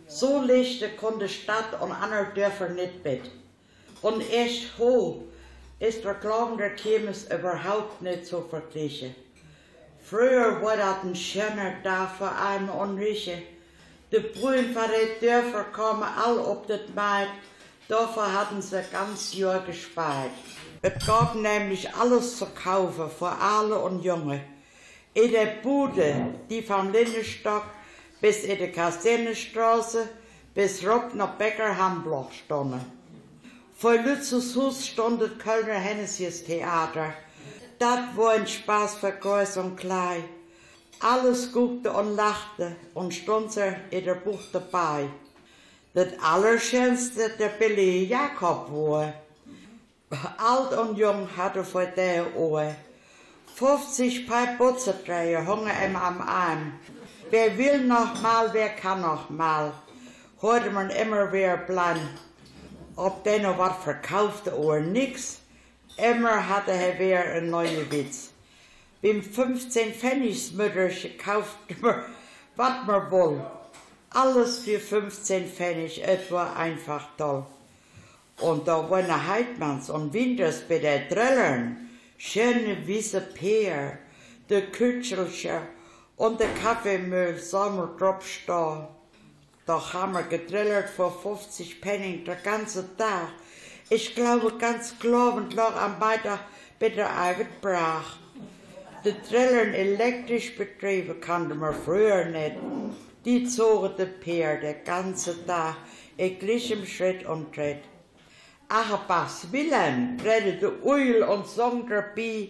So 0.06 0.40
lichte 0.40 0.88
konnte 0.96 1.28
Stadt 1.28 1.78
und 1.82 1.92
andere 1.92 2.28
Dörfer 2.34 2.70
nicht 2.70 3.04
mit. 3.04 3.30
Und 4.00 4.22
echt 4.32 4.78
hoch 4.78 5.20
ist 5.80 6.02
der 6.02 6.14
Glauben 6.14 6.56
der 6.56 6.76
Chemis 6.76 7.26
überhaupt 7.30 8.00
nicht 8.00 8.24
zu 8.24 8.40
vergleichen. 8.40 9.14
Früher 10.02 10.60
war 10.60 10.76
das 10.76 11.04
ein 11.04 11.14
schöner 11.14 11.82
Tag 11.82 12.16
für 12.18 12.28
Arme 12.28 12.72
Reiche. 12.72 13.42
Die 14.10 14.18
Brühen 14.18 14.74
von 14.74 14.82
den 14.90 15.20
Dörfern 15.20 15.72
kamen 15.72 16.02
all 16.02 16.38
auf 16.38 16.66
das 16.66 16.80
Maid. 16.94 17.28
Dafür 17.88 18.32
hatten 18.32 18.60
sie 18.60 18.82
ganz 18.90 19.32
Jahr 19.34 19.60
gespart. 19.60 20.30
Es 20.82 21.06
gab 21.06 21.34
nämlich 21.36 21.94
alles 21.94 22.36
zu 22.36 22.46
kaufen 22.46 23.10
für 23.16 23.30
alle 23.30 23.78
und 23.78 24.02
Junge. 24.02 24.40
In 25.14 25.30
der 25.30 25.46
Bude, 25.62 26.34
die 26.50 26.62
vom 26.62 26.90
Lindenstock 26.90 27.64
bis 28.20 28.44
in 28.44 28.58
die 28.58 28.72
Kastänenstraße, 28.72 30.08
bis 30.54 30.86
Rob 30.86 31.14
nach 31.14 31.34
Bäcker 31.34 31.76
Hambloch 31.76 32.32
standen. 32.32 32.80
Vor 33.76 33.94
Lützes 33.94 34.54
Hus 34.56 34.86
stand 34.86 35.22
das 35.22 35.38
Kölner 35.38 35.74
Hennesies 35.74 36.44
Theater. 36.44 37.12
Das 37.82 38.16
war 38.16 38.34
ein 38.34 38.46
Spaß 38.46 38.94
für 38.98 39.10
Groß 39.10 39.56
und 39.56 39.76
Klein. 39.76 40.22
Alles 41.00 41.50
guckte 41.50 41.92
und 41.92 42.14
lachte 42.14 42.76
und 42.94 43.12
stund 43.12 43.56
er 43.56 43.74
in 43.90 44.04
der 44.04 44.14
Buch 44.14 44.38
dabei. 44.52 45.08
Das 45.92 46.06
Allerschönste 46.22 47.30
der 47.30 47.48
Billy 47.48 48.04
Jakob 48.04 48.70
war. 48.70 49.12
Alt 50.38 50.78
und 50.78 50.96
jung 50.96 51.26
hatte 51.36 51.64
vor 51.64 51.86
der 51.86 52.36
Ohr. 52.36 52.72
50 53.56 54.28
Paar 54.28 54.56
Butzerdreher 54.56 55.44
hungen 55.44 55.72
ihm 55.84 55.96
am 55.96 56.20
Arm. 56.20 56.74
Wer 57.30 57.58
will 57.58 57.80
noch 57.80 58.22
mal, 58.22 58.48
wer 58.52 58.68
kann 58.76 59.00
noch 59.00 59.28
mal, 59.28 59.72
hörte 60.40 60.70
man 60.70 60.88
immer 60.90 61.32
wieder 61.32 61.56
plan. 61.56 61.98
Ob 62.94 63.24
der 63.24 63.40
noch 63.40 63.58
was 63.58 63.82
verkaufte 63.82 64.56
oder 64.56 64.78
nix, 64.78 65.41
immer 65.96 66.48
hatte 66.48 66.72
er 66.72 66.98
wieder 66.98 67.24
ein 67.24 67.50
neuer 67.50 67.90
Witz. 67.90 68.30
Beim 69.02 69.22
15 69.22 69.94
Pfennigsmütterchen 69.94 71.18
kaufte 71.18 71.74
man, 71.80 72.02
was 72.56 72.86
man 72.86 73.10
woll. 73.10 73.46
Alles 74.10 74.58
für 74.58 74.78
15 74.78 75.48
Pfennig, 75.48 76.02
es 76.04 76.30
war 76.30 76.54
einfach 76.56 77.08
toll. 77.16 77.46
Und 78.40 78.68
da 78.68 78.88
waren 78.90 79.26
Heidmanns 79.28 79.88
und 79.90 80.12
Winters 80.12 80.60
bei 80.68 80.78
der 80.78 81.08
Drillern, 81.08 81.88
schöne 82.18 82.86
wiese 82.86 83.20
Peer, 83.20 83.98
der 84.50 84.70
Kütschelscher 84.70 85.62
und 86.16 86.40
der 86.40 86.52
Kaffeemüll 86.54 87.38
Sommer 87.38 87.96
da. 88.46 88.88
Haben 89.66 90.12
wir 90.12 90.22
gedrillert 90.24 90.90
vor 90.90 91.10
50 91.22 91.80
Penning 91.80 92.24
der 92.24 92.36
ganze 92.36 92.96
Tag. 92.96 93.28
Ich 93.94 94.14
glaube 94.14 94.52
ganz 94.58 94.98
glaubend 94.98 95.52
lag 95.52 95.76
am 95.76 95.98
Mittag 95.98 96.38
bei 96.80 96.88
der 96.88 97.10
Arbeit 97.10 97.60
brach. 97.60 98.16
Die 99.04 99.12
Drillern 99.28 99.74
elektrisch 99.74 100.56
betrieben 100.56 101.20
kannte 101.20 101.54
man 101.54 101.74
früher 101.74 102.24
nicht. 102.24 102.56
Die 103.26 103.44
zogen 103.44 103.94
de 103.98 104.06
Peer 104.06 104.58
der 104.62 104.76
ganze 104.76 105.44
Tag, 105.44 105.76
in 106.16 106.38
gleichem 106.38 106.86
Schritt 106.86 107.26
und 107.26 107.54
Tritt. 107.54 107.82
Achenbachs 108.70 109.52
Wilhelm 109.52 110.16
rettete 110.24 110.72
Uil 110.82 111.22
und 111.24 111.44
dabei. 111.58 112.48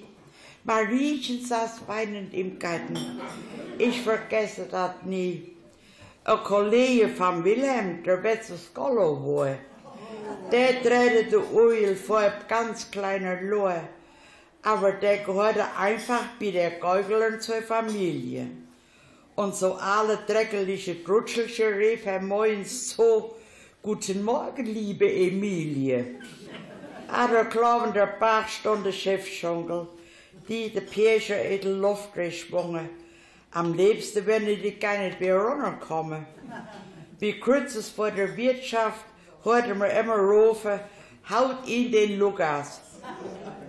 Mariechen 0.62 1.44
saß 1.44 1.88
weinend 1.88 2.33
im 2.35 2.57
Garten. 2.57 3.20
Ich 3.78 4.00
vergesse 4.00 4.68
das 4.70 4.92
nie. 5.05 5.57
Ein 6.22 6.44
Kollege 6.44 7.09
von 7.09 7.43
Wilhelm, 7.43 8.05
der 8.05 8.22
Wetzel 8.22 8.57
Skollo 8.57 9.20
war, 9.26 9.57
der 10.53 10.84
rettete 10.84 11.42
Uil 11.53 11.96
vor 11.96 12.18
ein 12.18 12.32
ganz 12.46 12.90
kleiner 12.90 13.40
Lohr. 13.40 13.82
Aber 14.62 14.92
der 14.92 15.18
gehörte 15.18 15.64
einfach 15.76 16.24
bei 16.38 16.50
der 16.50 16.72
Geugelern 16.72 17.40
zur 17.40 17.62
Familie. 17.62 18.48
Und 19.34 19.57
so 19.57 19.74
alle 19.74 20.18
dreckelige 20.26 20.96
Grutschelche 20.96 21.74
rief 21.74 22.05
er 22.05 22.20
morgens 22.20 22.90
so, 22.90 23.36
Guten 23.82 24.22
Morgen, 24.22 24.66
liebe 24.66 25.11
Emilie. 25.11 26.20
An 27.09 27.30
der 27.32 27.46
Klaven 27.46 27.92
der 27.92 28.07
Bach 28.07 28.46
stand 28.46 28.86
der 28.86 28.92
Chefschonkel, 28.92 29.88
die 30.48 30.70
de 30.70 30.82
Pirsche 30.82 31.34
in 31.34 31.61
die 31.62 31.68
Luft 31.68 32.14
geschwungen. 32.14 32.90
Am 33.50 33.74
liebsten 33.74 34.24
wenn 34.26 34.46
die 34.46 34.78
gar 34.78 34.98
nicht 34.98 35.18
mehr 35.18 35.36
runterkommen. 35.36 36.26
Wie 37.18 37.40
kurz 37.40 37.74
es 37.74 37.88
vor 37.88 38.11
der 38.11 38.36
Wirtschaft 38.36 39.05
hörte 39.45 39.74
man 39.74 39.90
immer 39.90 40.16
rufen, 40.16 40.80
haut 41.30 41.66
in 41.66 41.93
den 41.93 42.18
Lugas. 42.18 42.80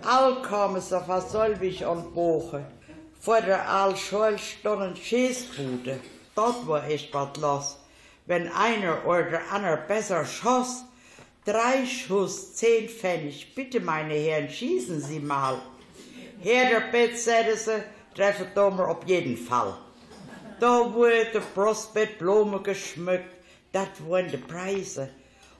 All 0.02 0.42
kamen 0.42 0.80
sie 0.80 1.00
von 1.00 1.20
Solwig 1.20 1.84
und 1.86 2.14
Boche. 2.14 2.64
Vor 3.20 3.40
der 3.40 3.68
Allschule 3.68 4.38
standen 4.38 4.96
Schießbude. 4.96 5.98
Dort 6.34 6.66
war 6.68 6.86
echt 6.86 7.12
was 7.14 7.36
los 7.38 7.78
wenn 8.26 8.48
einer 8.48 9.06
oder 9.06 9.22
der 9.24 9.52
andere 9.52 9.84
besser 9.88 10.24
schoss. 10.24 10.84
Drei 11.44 11.84
Schuss, 11.84 12.54
zehn 12.54 12.88
Pfennig. 12.88 13.54
Bitte, 13.54 13.80
meine 13.80 14.14
Herren, 14.14 14.48
schießen 14.48 15.00
Sie 15.00 15.20
mal. 15.20 15.60
Herr 16.40 16.70
der 16.70 16.90
Bett, 16.90 17.18
sagte 17.18 17.56
sie, 17.56 17.82
treffen 18.14 18.46
Dommer 18.54 18.88
auf 18.88 19.06
jeden 19.06 19.36
Fall. 19.36 19.74
Da 20.58 20.92
wurde 20.92 21.42
Brustbett 21.54 22.18
Blumen 22.18 22.62
geschmückt, 22.62 23.36
das 23.72 23.88
waren 24.08 24.28
die 24.28 24.38
Preise. 24.38 25.10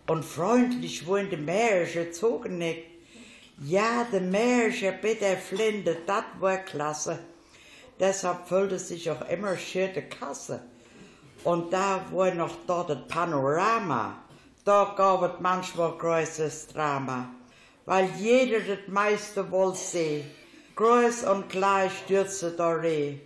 Und 0.06 0.24
freundlich 0.24 1.06
wurden 1.06 1.30
die 1.30 1.36
Märsche 1.36 2.10
zugenickt. 2.10 2.90
Ja, 3.62 4.06
die 4.12 4.20
Märsche 4.20 4.92
bei 5.00 5.14
der 5.14 5.38
Flinte, 5.38 5.96
das 6.06 6.24
war 6.40 6.58
klasse. 6.58 7.18
Deshalb 7.98 8.46
füllte 8.48 8.78
sich 8.78 9.10
auch 9.10 9.26
immer 9.28 9.56
schön 9.56 9.90
die 9.94 10.02
Kasse. 10.02 10.60
Und 11.44 11.72
da 11.72 12.04
war 12.10 12.34
noch 12.34 12.56
dort 12.66 12.90
das 12.90 13.08
Panorama. 13.08 14.18
Da 14.64 14.94
gab 14.96 15.22
es 15.22 15.40
manchmal 15.40 15.92
großes 15.92 16.68
Drama, 16.68 17.28
weil 17.84 18.08
jeder 18.18 18.60
das 18.60 18.88
meiste 18.88 19.50
wohl 19.50 19.74
sehen. 19.74 20.24
Groß 20.74 21.24
und 21.24 21.48
klein 21.48 21.90
stürzte 21.90 22.50
da 22.50 22.70
reh. 22.70 23.18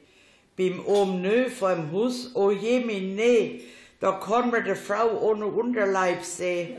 Beim 0.56 0.84
Omnö 0.84 1.48
vom 1.48 1.92
Hus, 1.92 2.32
o 2.34 2.50
je 2.50 2.80
ne, 2.80 3.60
da 4.00 4.12
kann 4.12 4.50
man 4.50 4.64
die 4.64 4.74
Frau 4.74 5.18
ohne 5.20 5.46
Unterleib 5.46 6.24
sehen. 6.24 6.76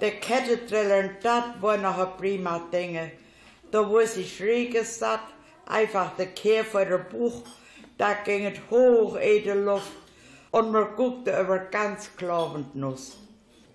Der 0.00 0.12
Kettetrillern, 0.12 1.16
das 1.22 1.44
war 1.60 1.76
noch 1.76 1.98
ein 1.98 2.16
prima 2.16 2.60
Dinge. 2.72 3.12
Da 3.70 3.88
wo 3.88 4.00
sie 4.00 4.24
schräg 4.24 4.82
satt, 4.84 5.20
einfach 5.66 6.12
der 6.16 6.64
vor 6.64 6.84
der 6.84 6.98
Buch 6.98 7.42
da 7.98 8.14
ging 8.14 8.46
es 8.46 8.60
hoch 8.70 9.16
in 9.16 9.42
die 9.42 9.50
Luft 9.50 9.90
und 10.52 10.70
man 10.70 10.94
guckte 10.94 11.32
über 11.40 11.58
ganz 11.58 12.14
klavend 12.16 12.76
Nuss. 12.76 13.16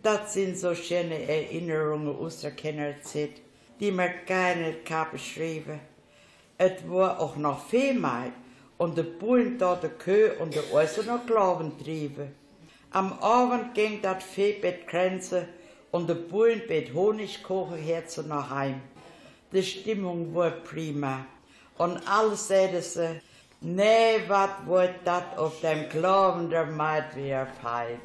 Das 0.01 0.33
sind 0.33 0.57
so 0.57 0.73
schöne 0.73 1.27
Erinnerungen 1.27 2.15
aus 2.15 2.39
der 2.39 2.51
Kinderzeit, 2.51 3.41
die 3.81 3.91
man 3.91 4.11
gar 4.25 4.55
nicht 4.55 4.85
kann 4.85 5.11
beschreiben. 5.11 5.81
Es 6.57 6.89
war 6.89 7.19
auch 7.19 7.35
noch 7.35 7.67
Fehmark 7.67 8.31
und 8.77 8.97
der 8.97 9.03
Bullen 9.03 9.57
da 9.57 9.75
der 9.75 9.91
Köh 9.91 10.31
und 10.39 10.55
der 10.55 10.73
Äußer 10.73 11.03
noch 11.03 11.25
Glauben 11.25 11.77
trieben. 11.77 12.35
Am 12.91 13.13
Abend 13.19 13.73
ging 13.73 14.01
das 14.01 14.23
Feebett 14.23 14.87
Kränze 14.87 15.47
und 15.91 16.07
der 16.07 16.15
Bullen 16.15 16.61
bet 16.67 16.93
Honigkuchen 16.93 17.77
herzu 17.77 18.23
nach 18.23 18.49
heim. 18.49 18.81
Die 19.51 19.63
Stimmung 19.63 20.33
war 20.33 20.51
prima 20.51 21.25
und 21.77 21.99
alle 22.07 22.35
sagten 22.35 22.81
sie, 22.81 23.21
nee, 23.61 24.21
was 24.27 24.49
wird 24.65 24.95
das 25.05 25.23
auf 25.37 25.59
dem 25.61 25.89
Glauben 25.89 26.49
der 26.49 26.65
Maid 26.65 27.15
wieder 27.15 27.47
fein. 27.61 27.99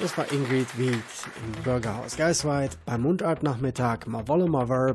Das 0.00 0.16
war 0.16 0.30
Ingrid 0.30 0.78
Wied 0.78 1.02
im 1.42 1.62
Bürgerhaus 1.64 2.16
Geisweit 2.16 2.78
beim 2.86 3.02
Mundartnachmittag 3.02 4.06
Ma 4.06 4.22
Wolle 4.28 4.46
Ma 4.46 4.68
Wör 4.68 4.94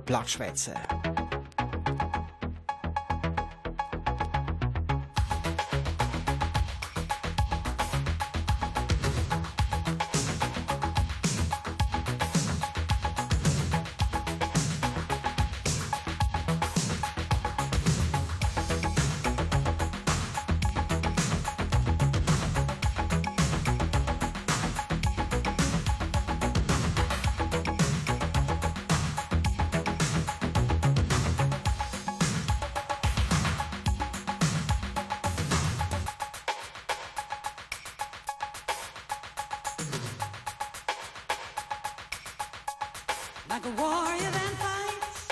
like 43.53 43.65
a 43.67 43.81
warrior 43.81 44.31
that 44.31 44.53
fights 44.63 45.27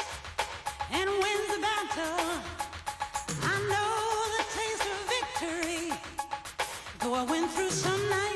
and 0.91 1.09
wins 1.09 1.47
the 1.53 1.59
battle. 1.59 2.27
I 3.41 3.55
know 3.71 3.93
the 4.37 4.43
taste 4.57 4.85
of 4.93 4.99
victory, 5.15 5.85
though 6.99 7.15
I 7.15 7.23
went 7.23 7.49
through 7.49 7.71
some 7.71 8.09
nights. 8.11 8.30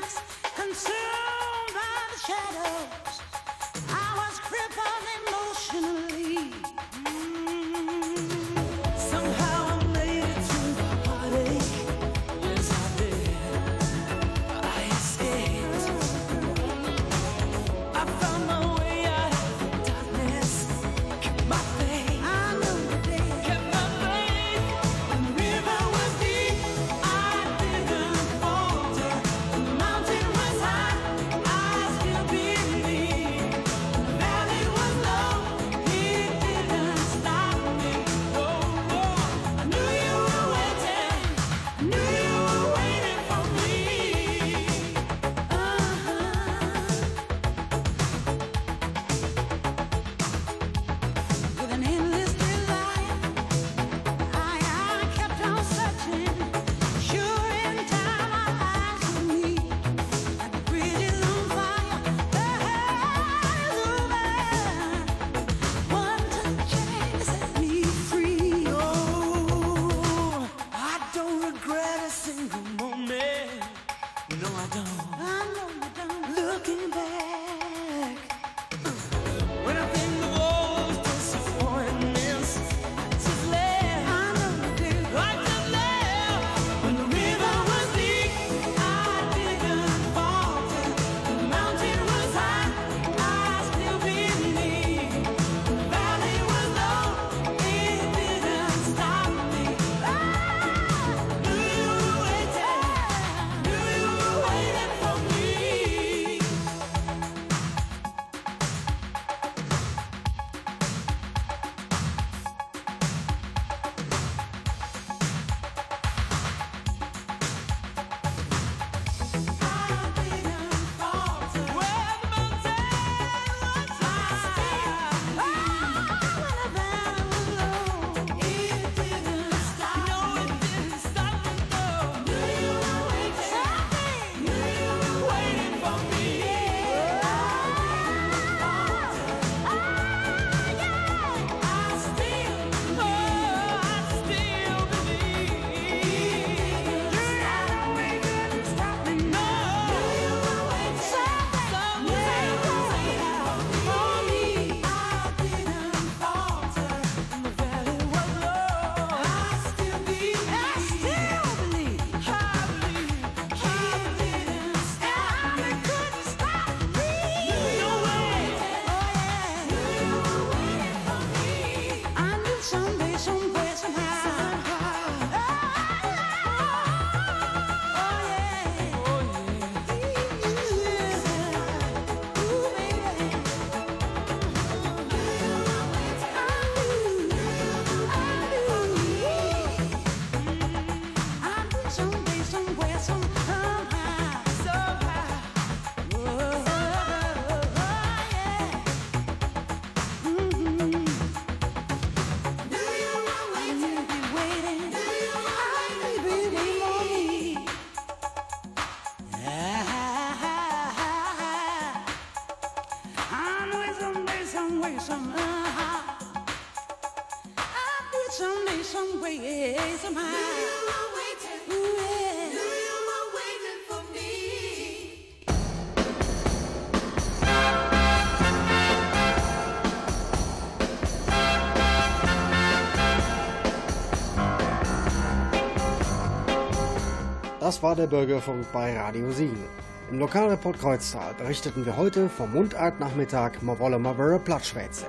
Der 237.94 238.08
Bürgerfunk 238.08 238.66
bei 238.74 238.98
Radio 238.98 239.30
Siegen. 239.32 239.64
Im 240.10 240.20
Lokalreport 240.20 240.80
Kreuztal 240.80 241.36
berichteten 241.36 241.86
wir 241.86 241.98
heute 241.98 242.30
vom 242.30 242.54
Mundartnachmittag 242.54 243.62
Ma 243.62 243.78
wolle 243.78 244.00
ma 244.00 244.18
wöre 244.18 244.40
Plattschwätze. 244.40 245.06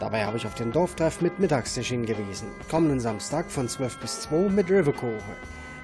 Dabei 0.00 0.24
habe 0.24 0.36
ich 0.36 0.46
auf 0.46 0.54
den 0.54 0.72
Dorftreff 0.72 1.20
mit 1.20 1.38
Mittagstisch 1.38 1.88
hingewiesen. 1.88 2.48
Kommenden 2.70 2.98
Samstag 2.98 3.50
von 3.50 3.68
12 3.68 3.98
bis 3.98 4.22
2 4.22 4.48
mit 4.48 4.70
Riverkoche. 4.70 5.36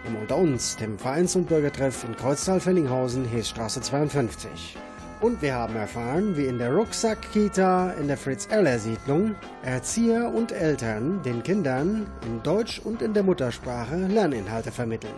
Im 0.07 0.17
Unter 0.17 0.37
uns, 0.37 0.77
dem 0.77 0.99
Vereins- 0.99 1.37
und 1.37 1.47
Bürgertreff 1.47 2.05
in 2.05 2.17
Kreuztal-Fellinghausen, 2.17 3.25
Heesstraße 3.27 3.81
52. 3.81 4.77
Und 5.21 5.41
wir 5.41 5.55
haben 5.55 5.77
erfahren, 5.77 6.37
wie 6.37 6.47
in 6.47 6.59
der 6.59 6.75
Rucksack-Kita 6.75 7.93
in 7.93 8.09
der 8.09 8.17
Fritz-Eller-Siedlung 8.17 9.37
Erzieher 9.63 10.33
und 10.35 10.53
Eltern 10.53 11.23
den 11.23 11.43
Kindern 11.43 12.07
in 12.27 12.43
Deutsch 12.43 12.81
und 12.81 13.03
in 13.03 13.15
der 13.15 13.23
Muttersprache 13.23 13.97
Lerninhalte 13.97 14.73
vermitteln. 14.73 15.15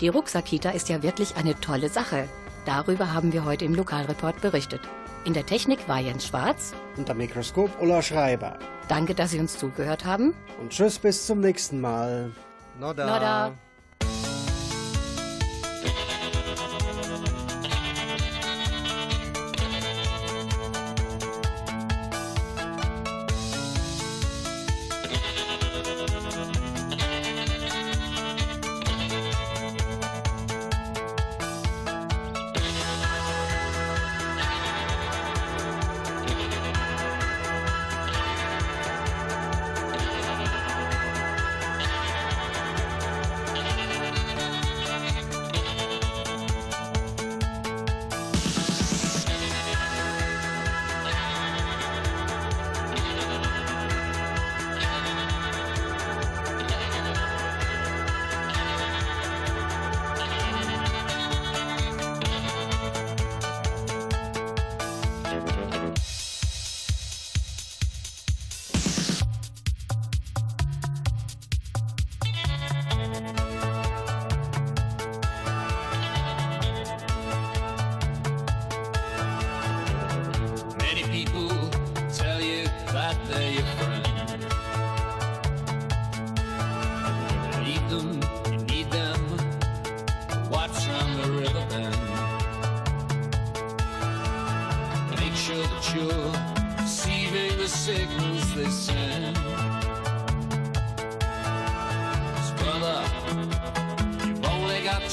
Die 0.00 0.08
Rucksackkita 0.08 0.70
ist 0.70 0.88
ja 0.90 1.02
wirklich 1.02 1.36
eine 1.36 1.58
tolle 1.58 1.88
Sache. 1.88 2.28
Darüber 2.66 3.14
haben 3.14 3.32
wir 3.32 3.44
heute 3.44 3.64
im 3.64 3.74
Lokalreport 3.74 4.40
berichtet. 4.42 4.80
In 5.24 5.32
der 5.32 5.46
Technik 5.46 5.88
war 5.88 6.00
Jens 6.00 6.26
Schwarz. 6.26 6.74
Unter 6.96 7.14
Mikroskop 7.14 7.70
Ulla 7.80 8.02
Schreiber. 8.02 8.58
Danke, 8.88 9.14
dass 9.14 9.30
Sie 9.30 9.40
uns 9.40 9.58
zugehört 9.58 10.04
haben. 10.04 10.34
Und 10.60 10.70
tschüss 10.70 10.98
bis 10.98 11.26
zum 11.26 11.40
nächsten 11.40 11.80
Mal. 11.80 12.30
Nodda. 12.78 13.06
Nodda. 13.06 13.65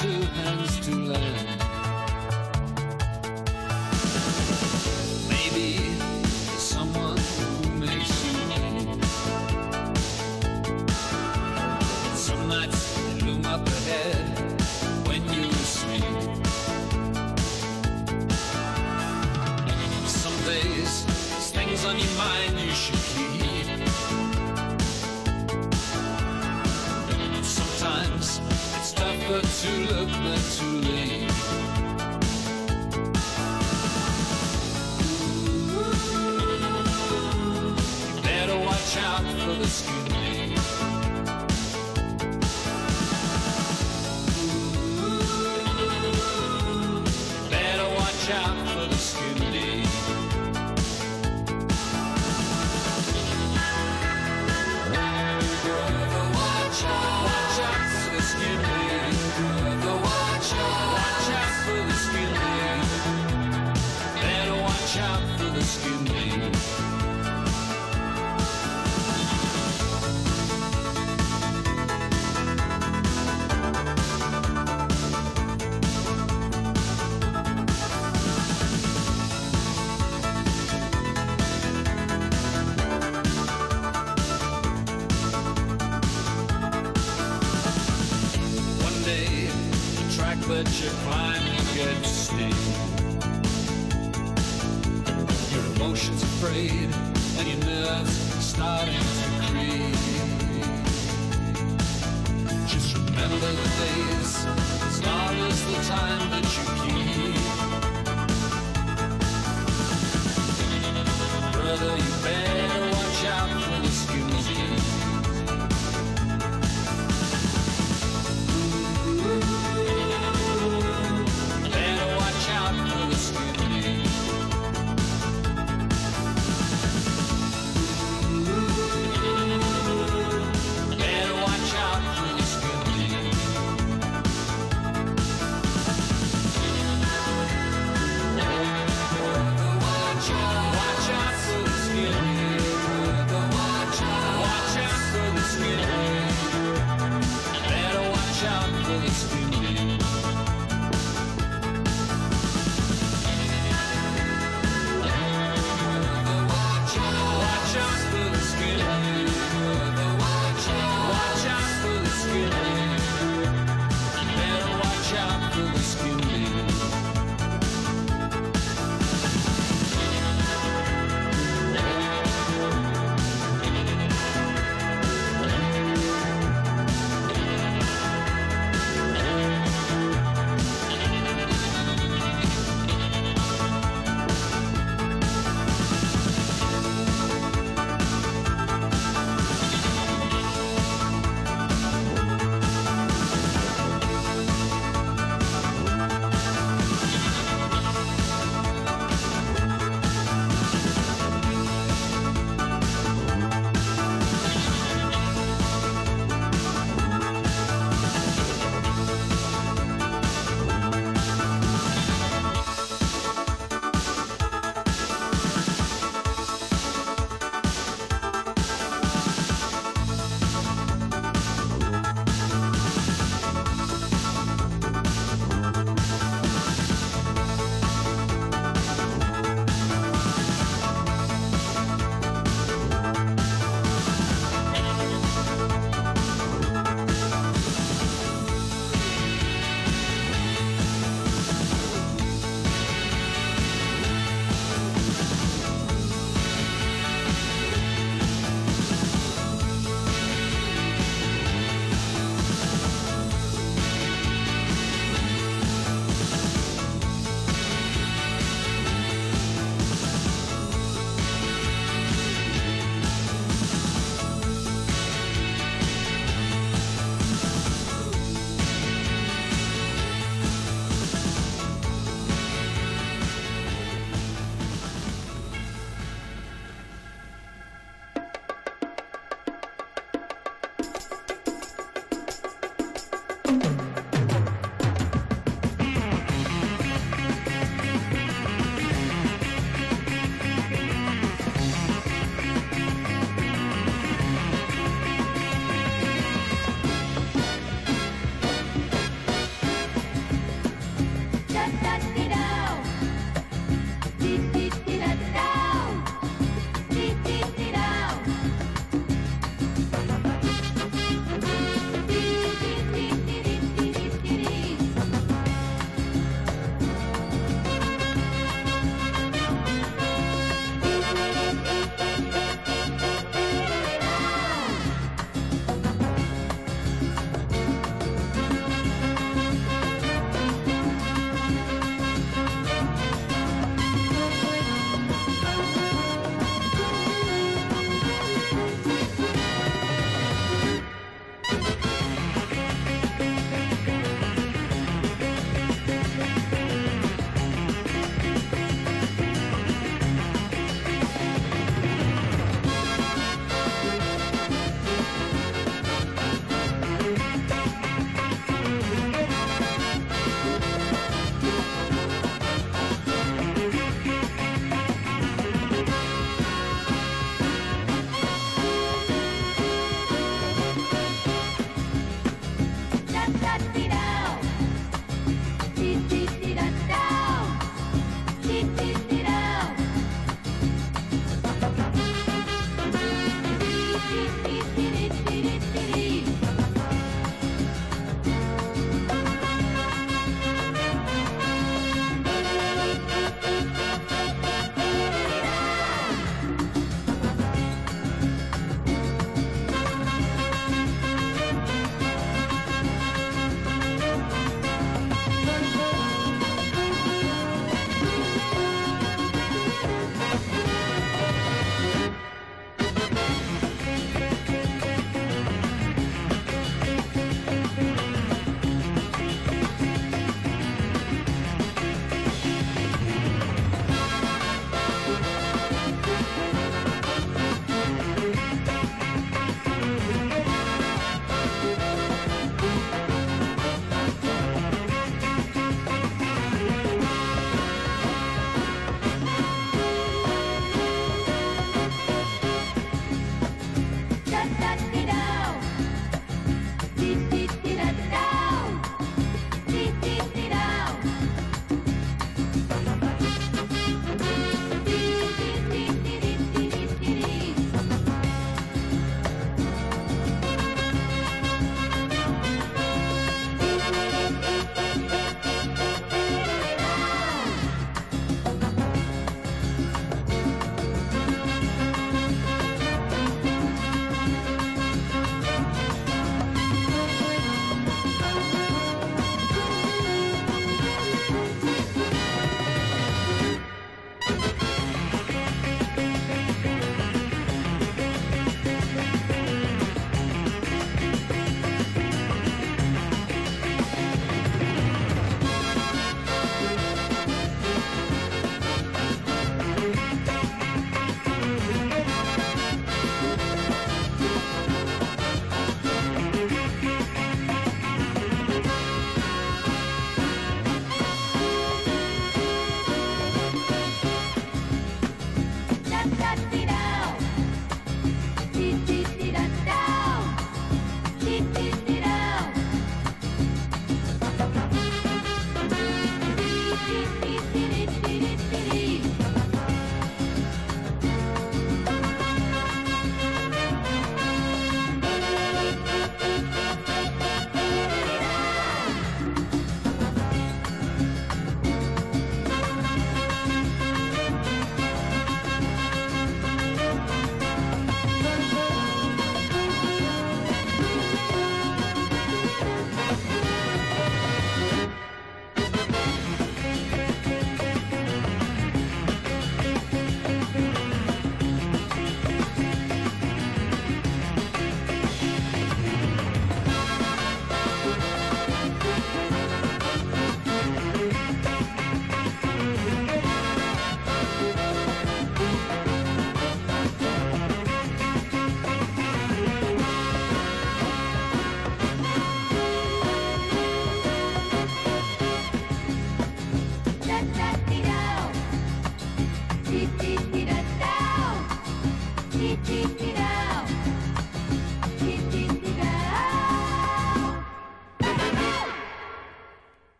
Two 0.00 0.08
hands 0.08 0.80
to 0.80 0.94
lend. 0.94 1.59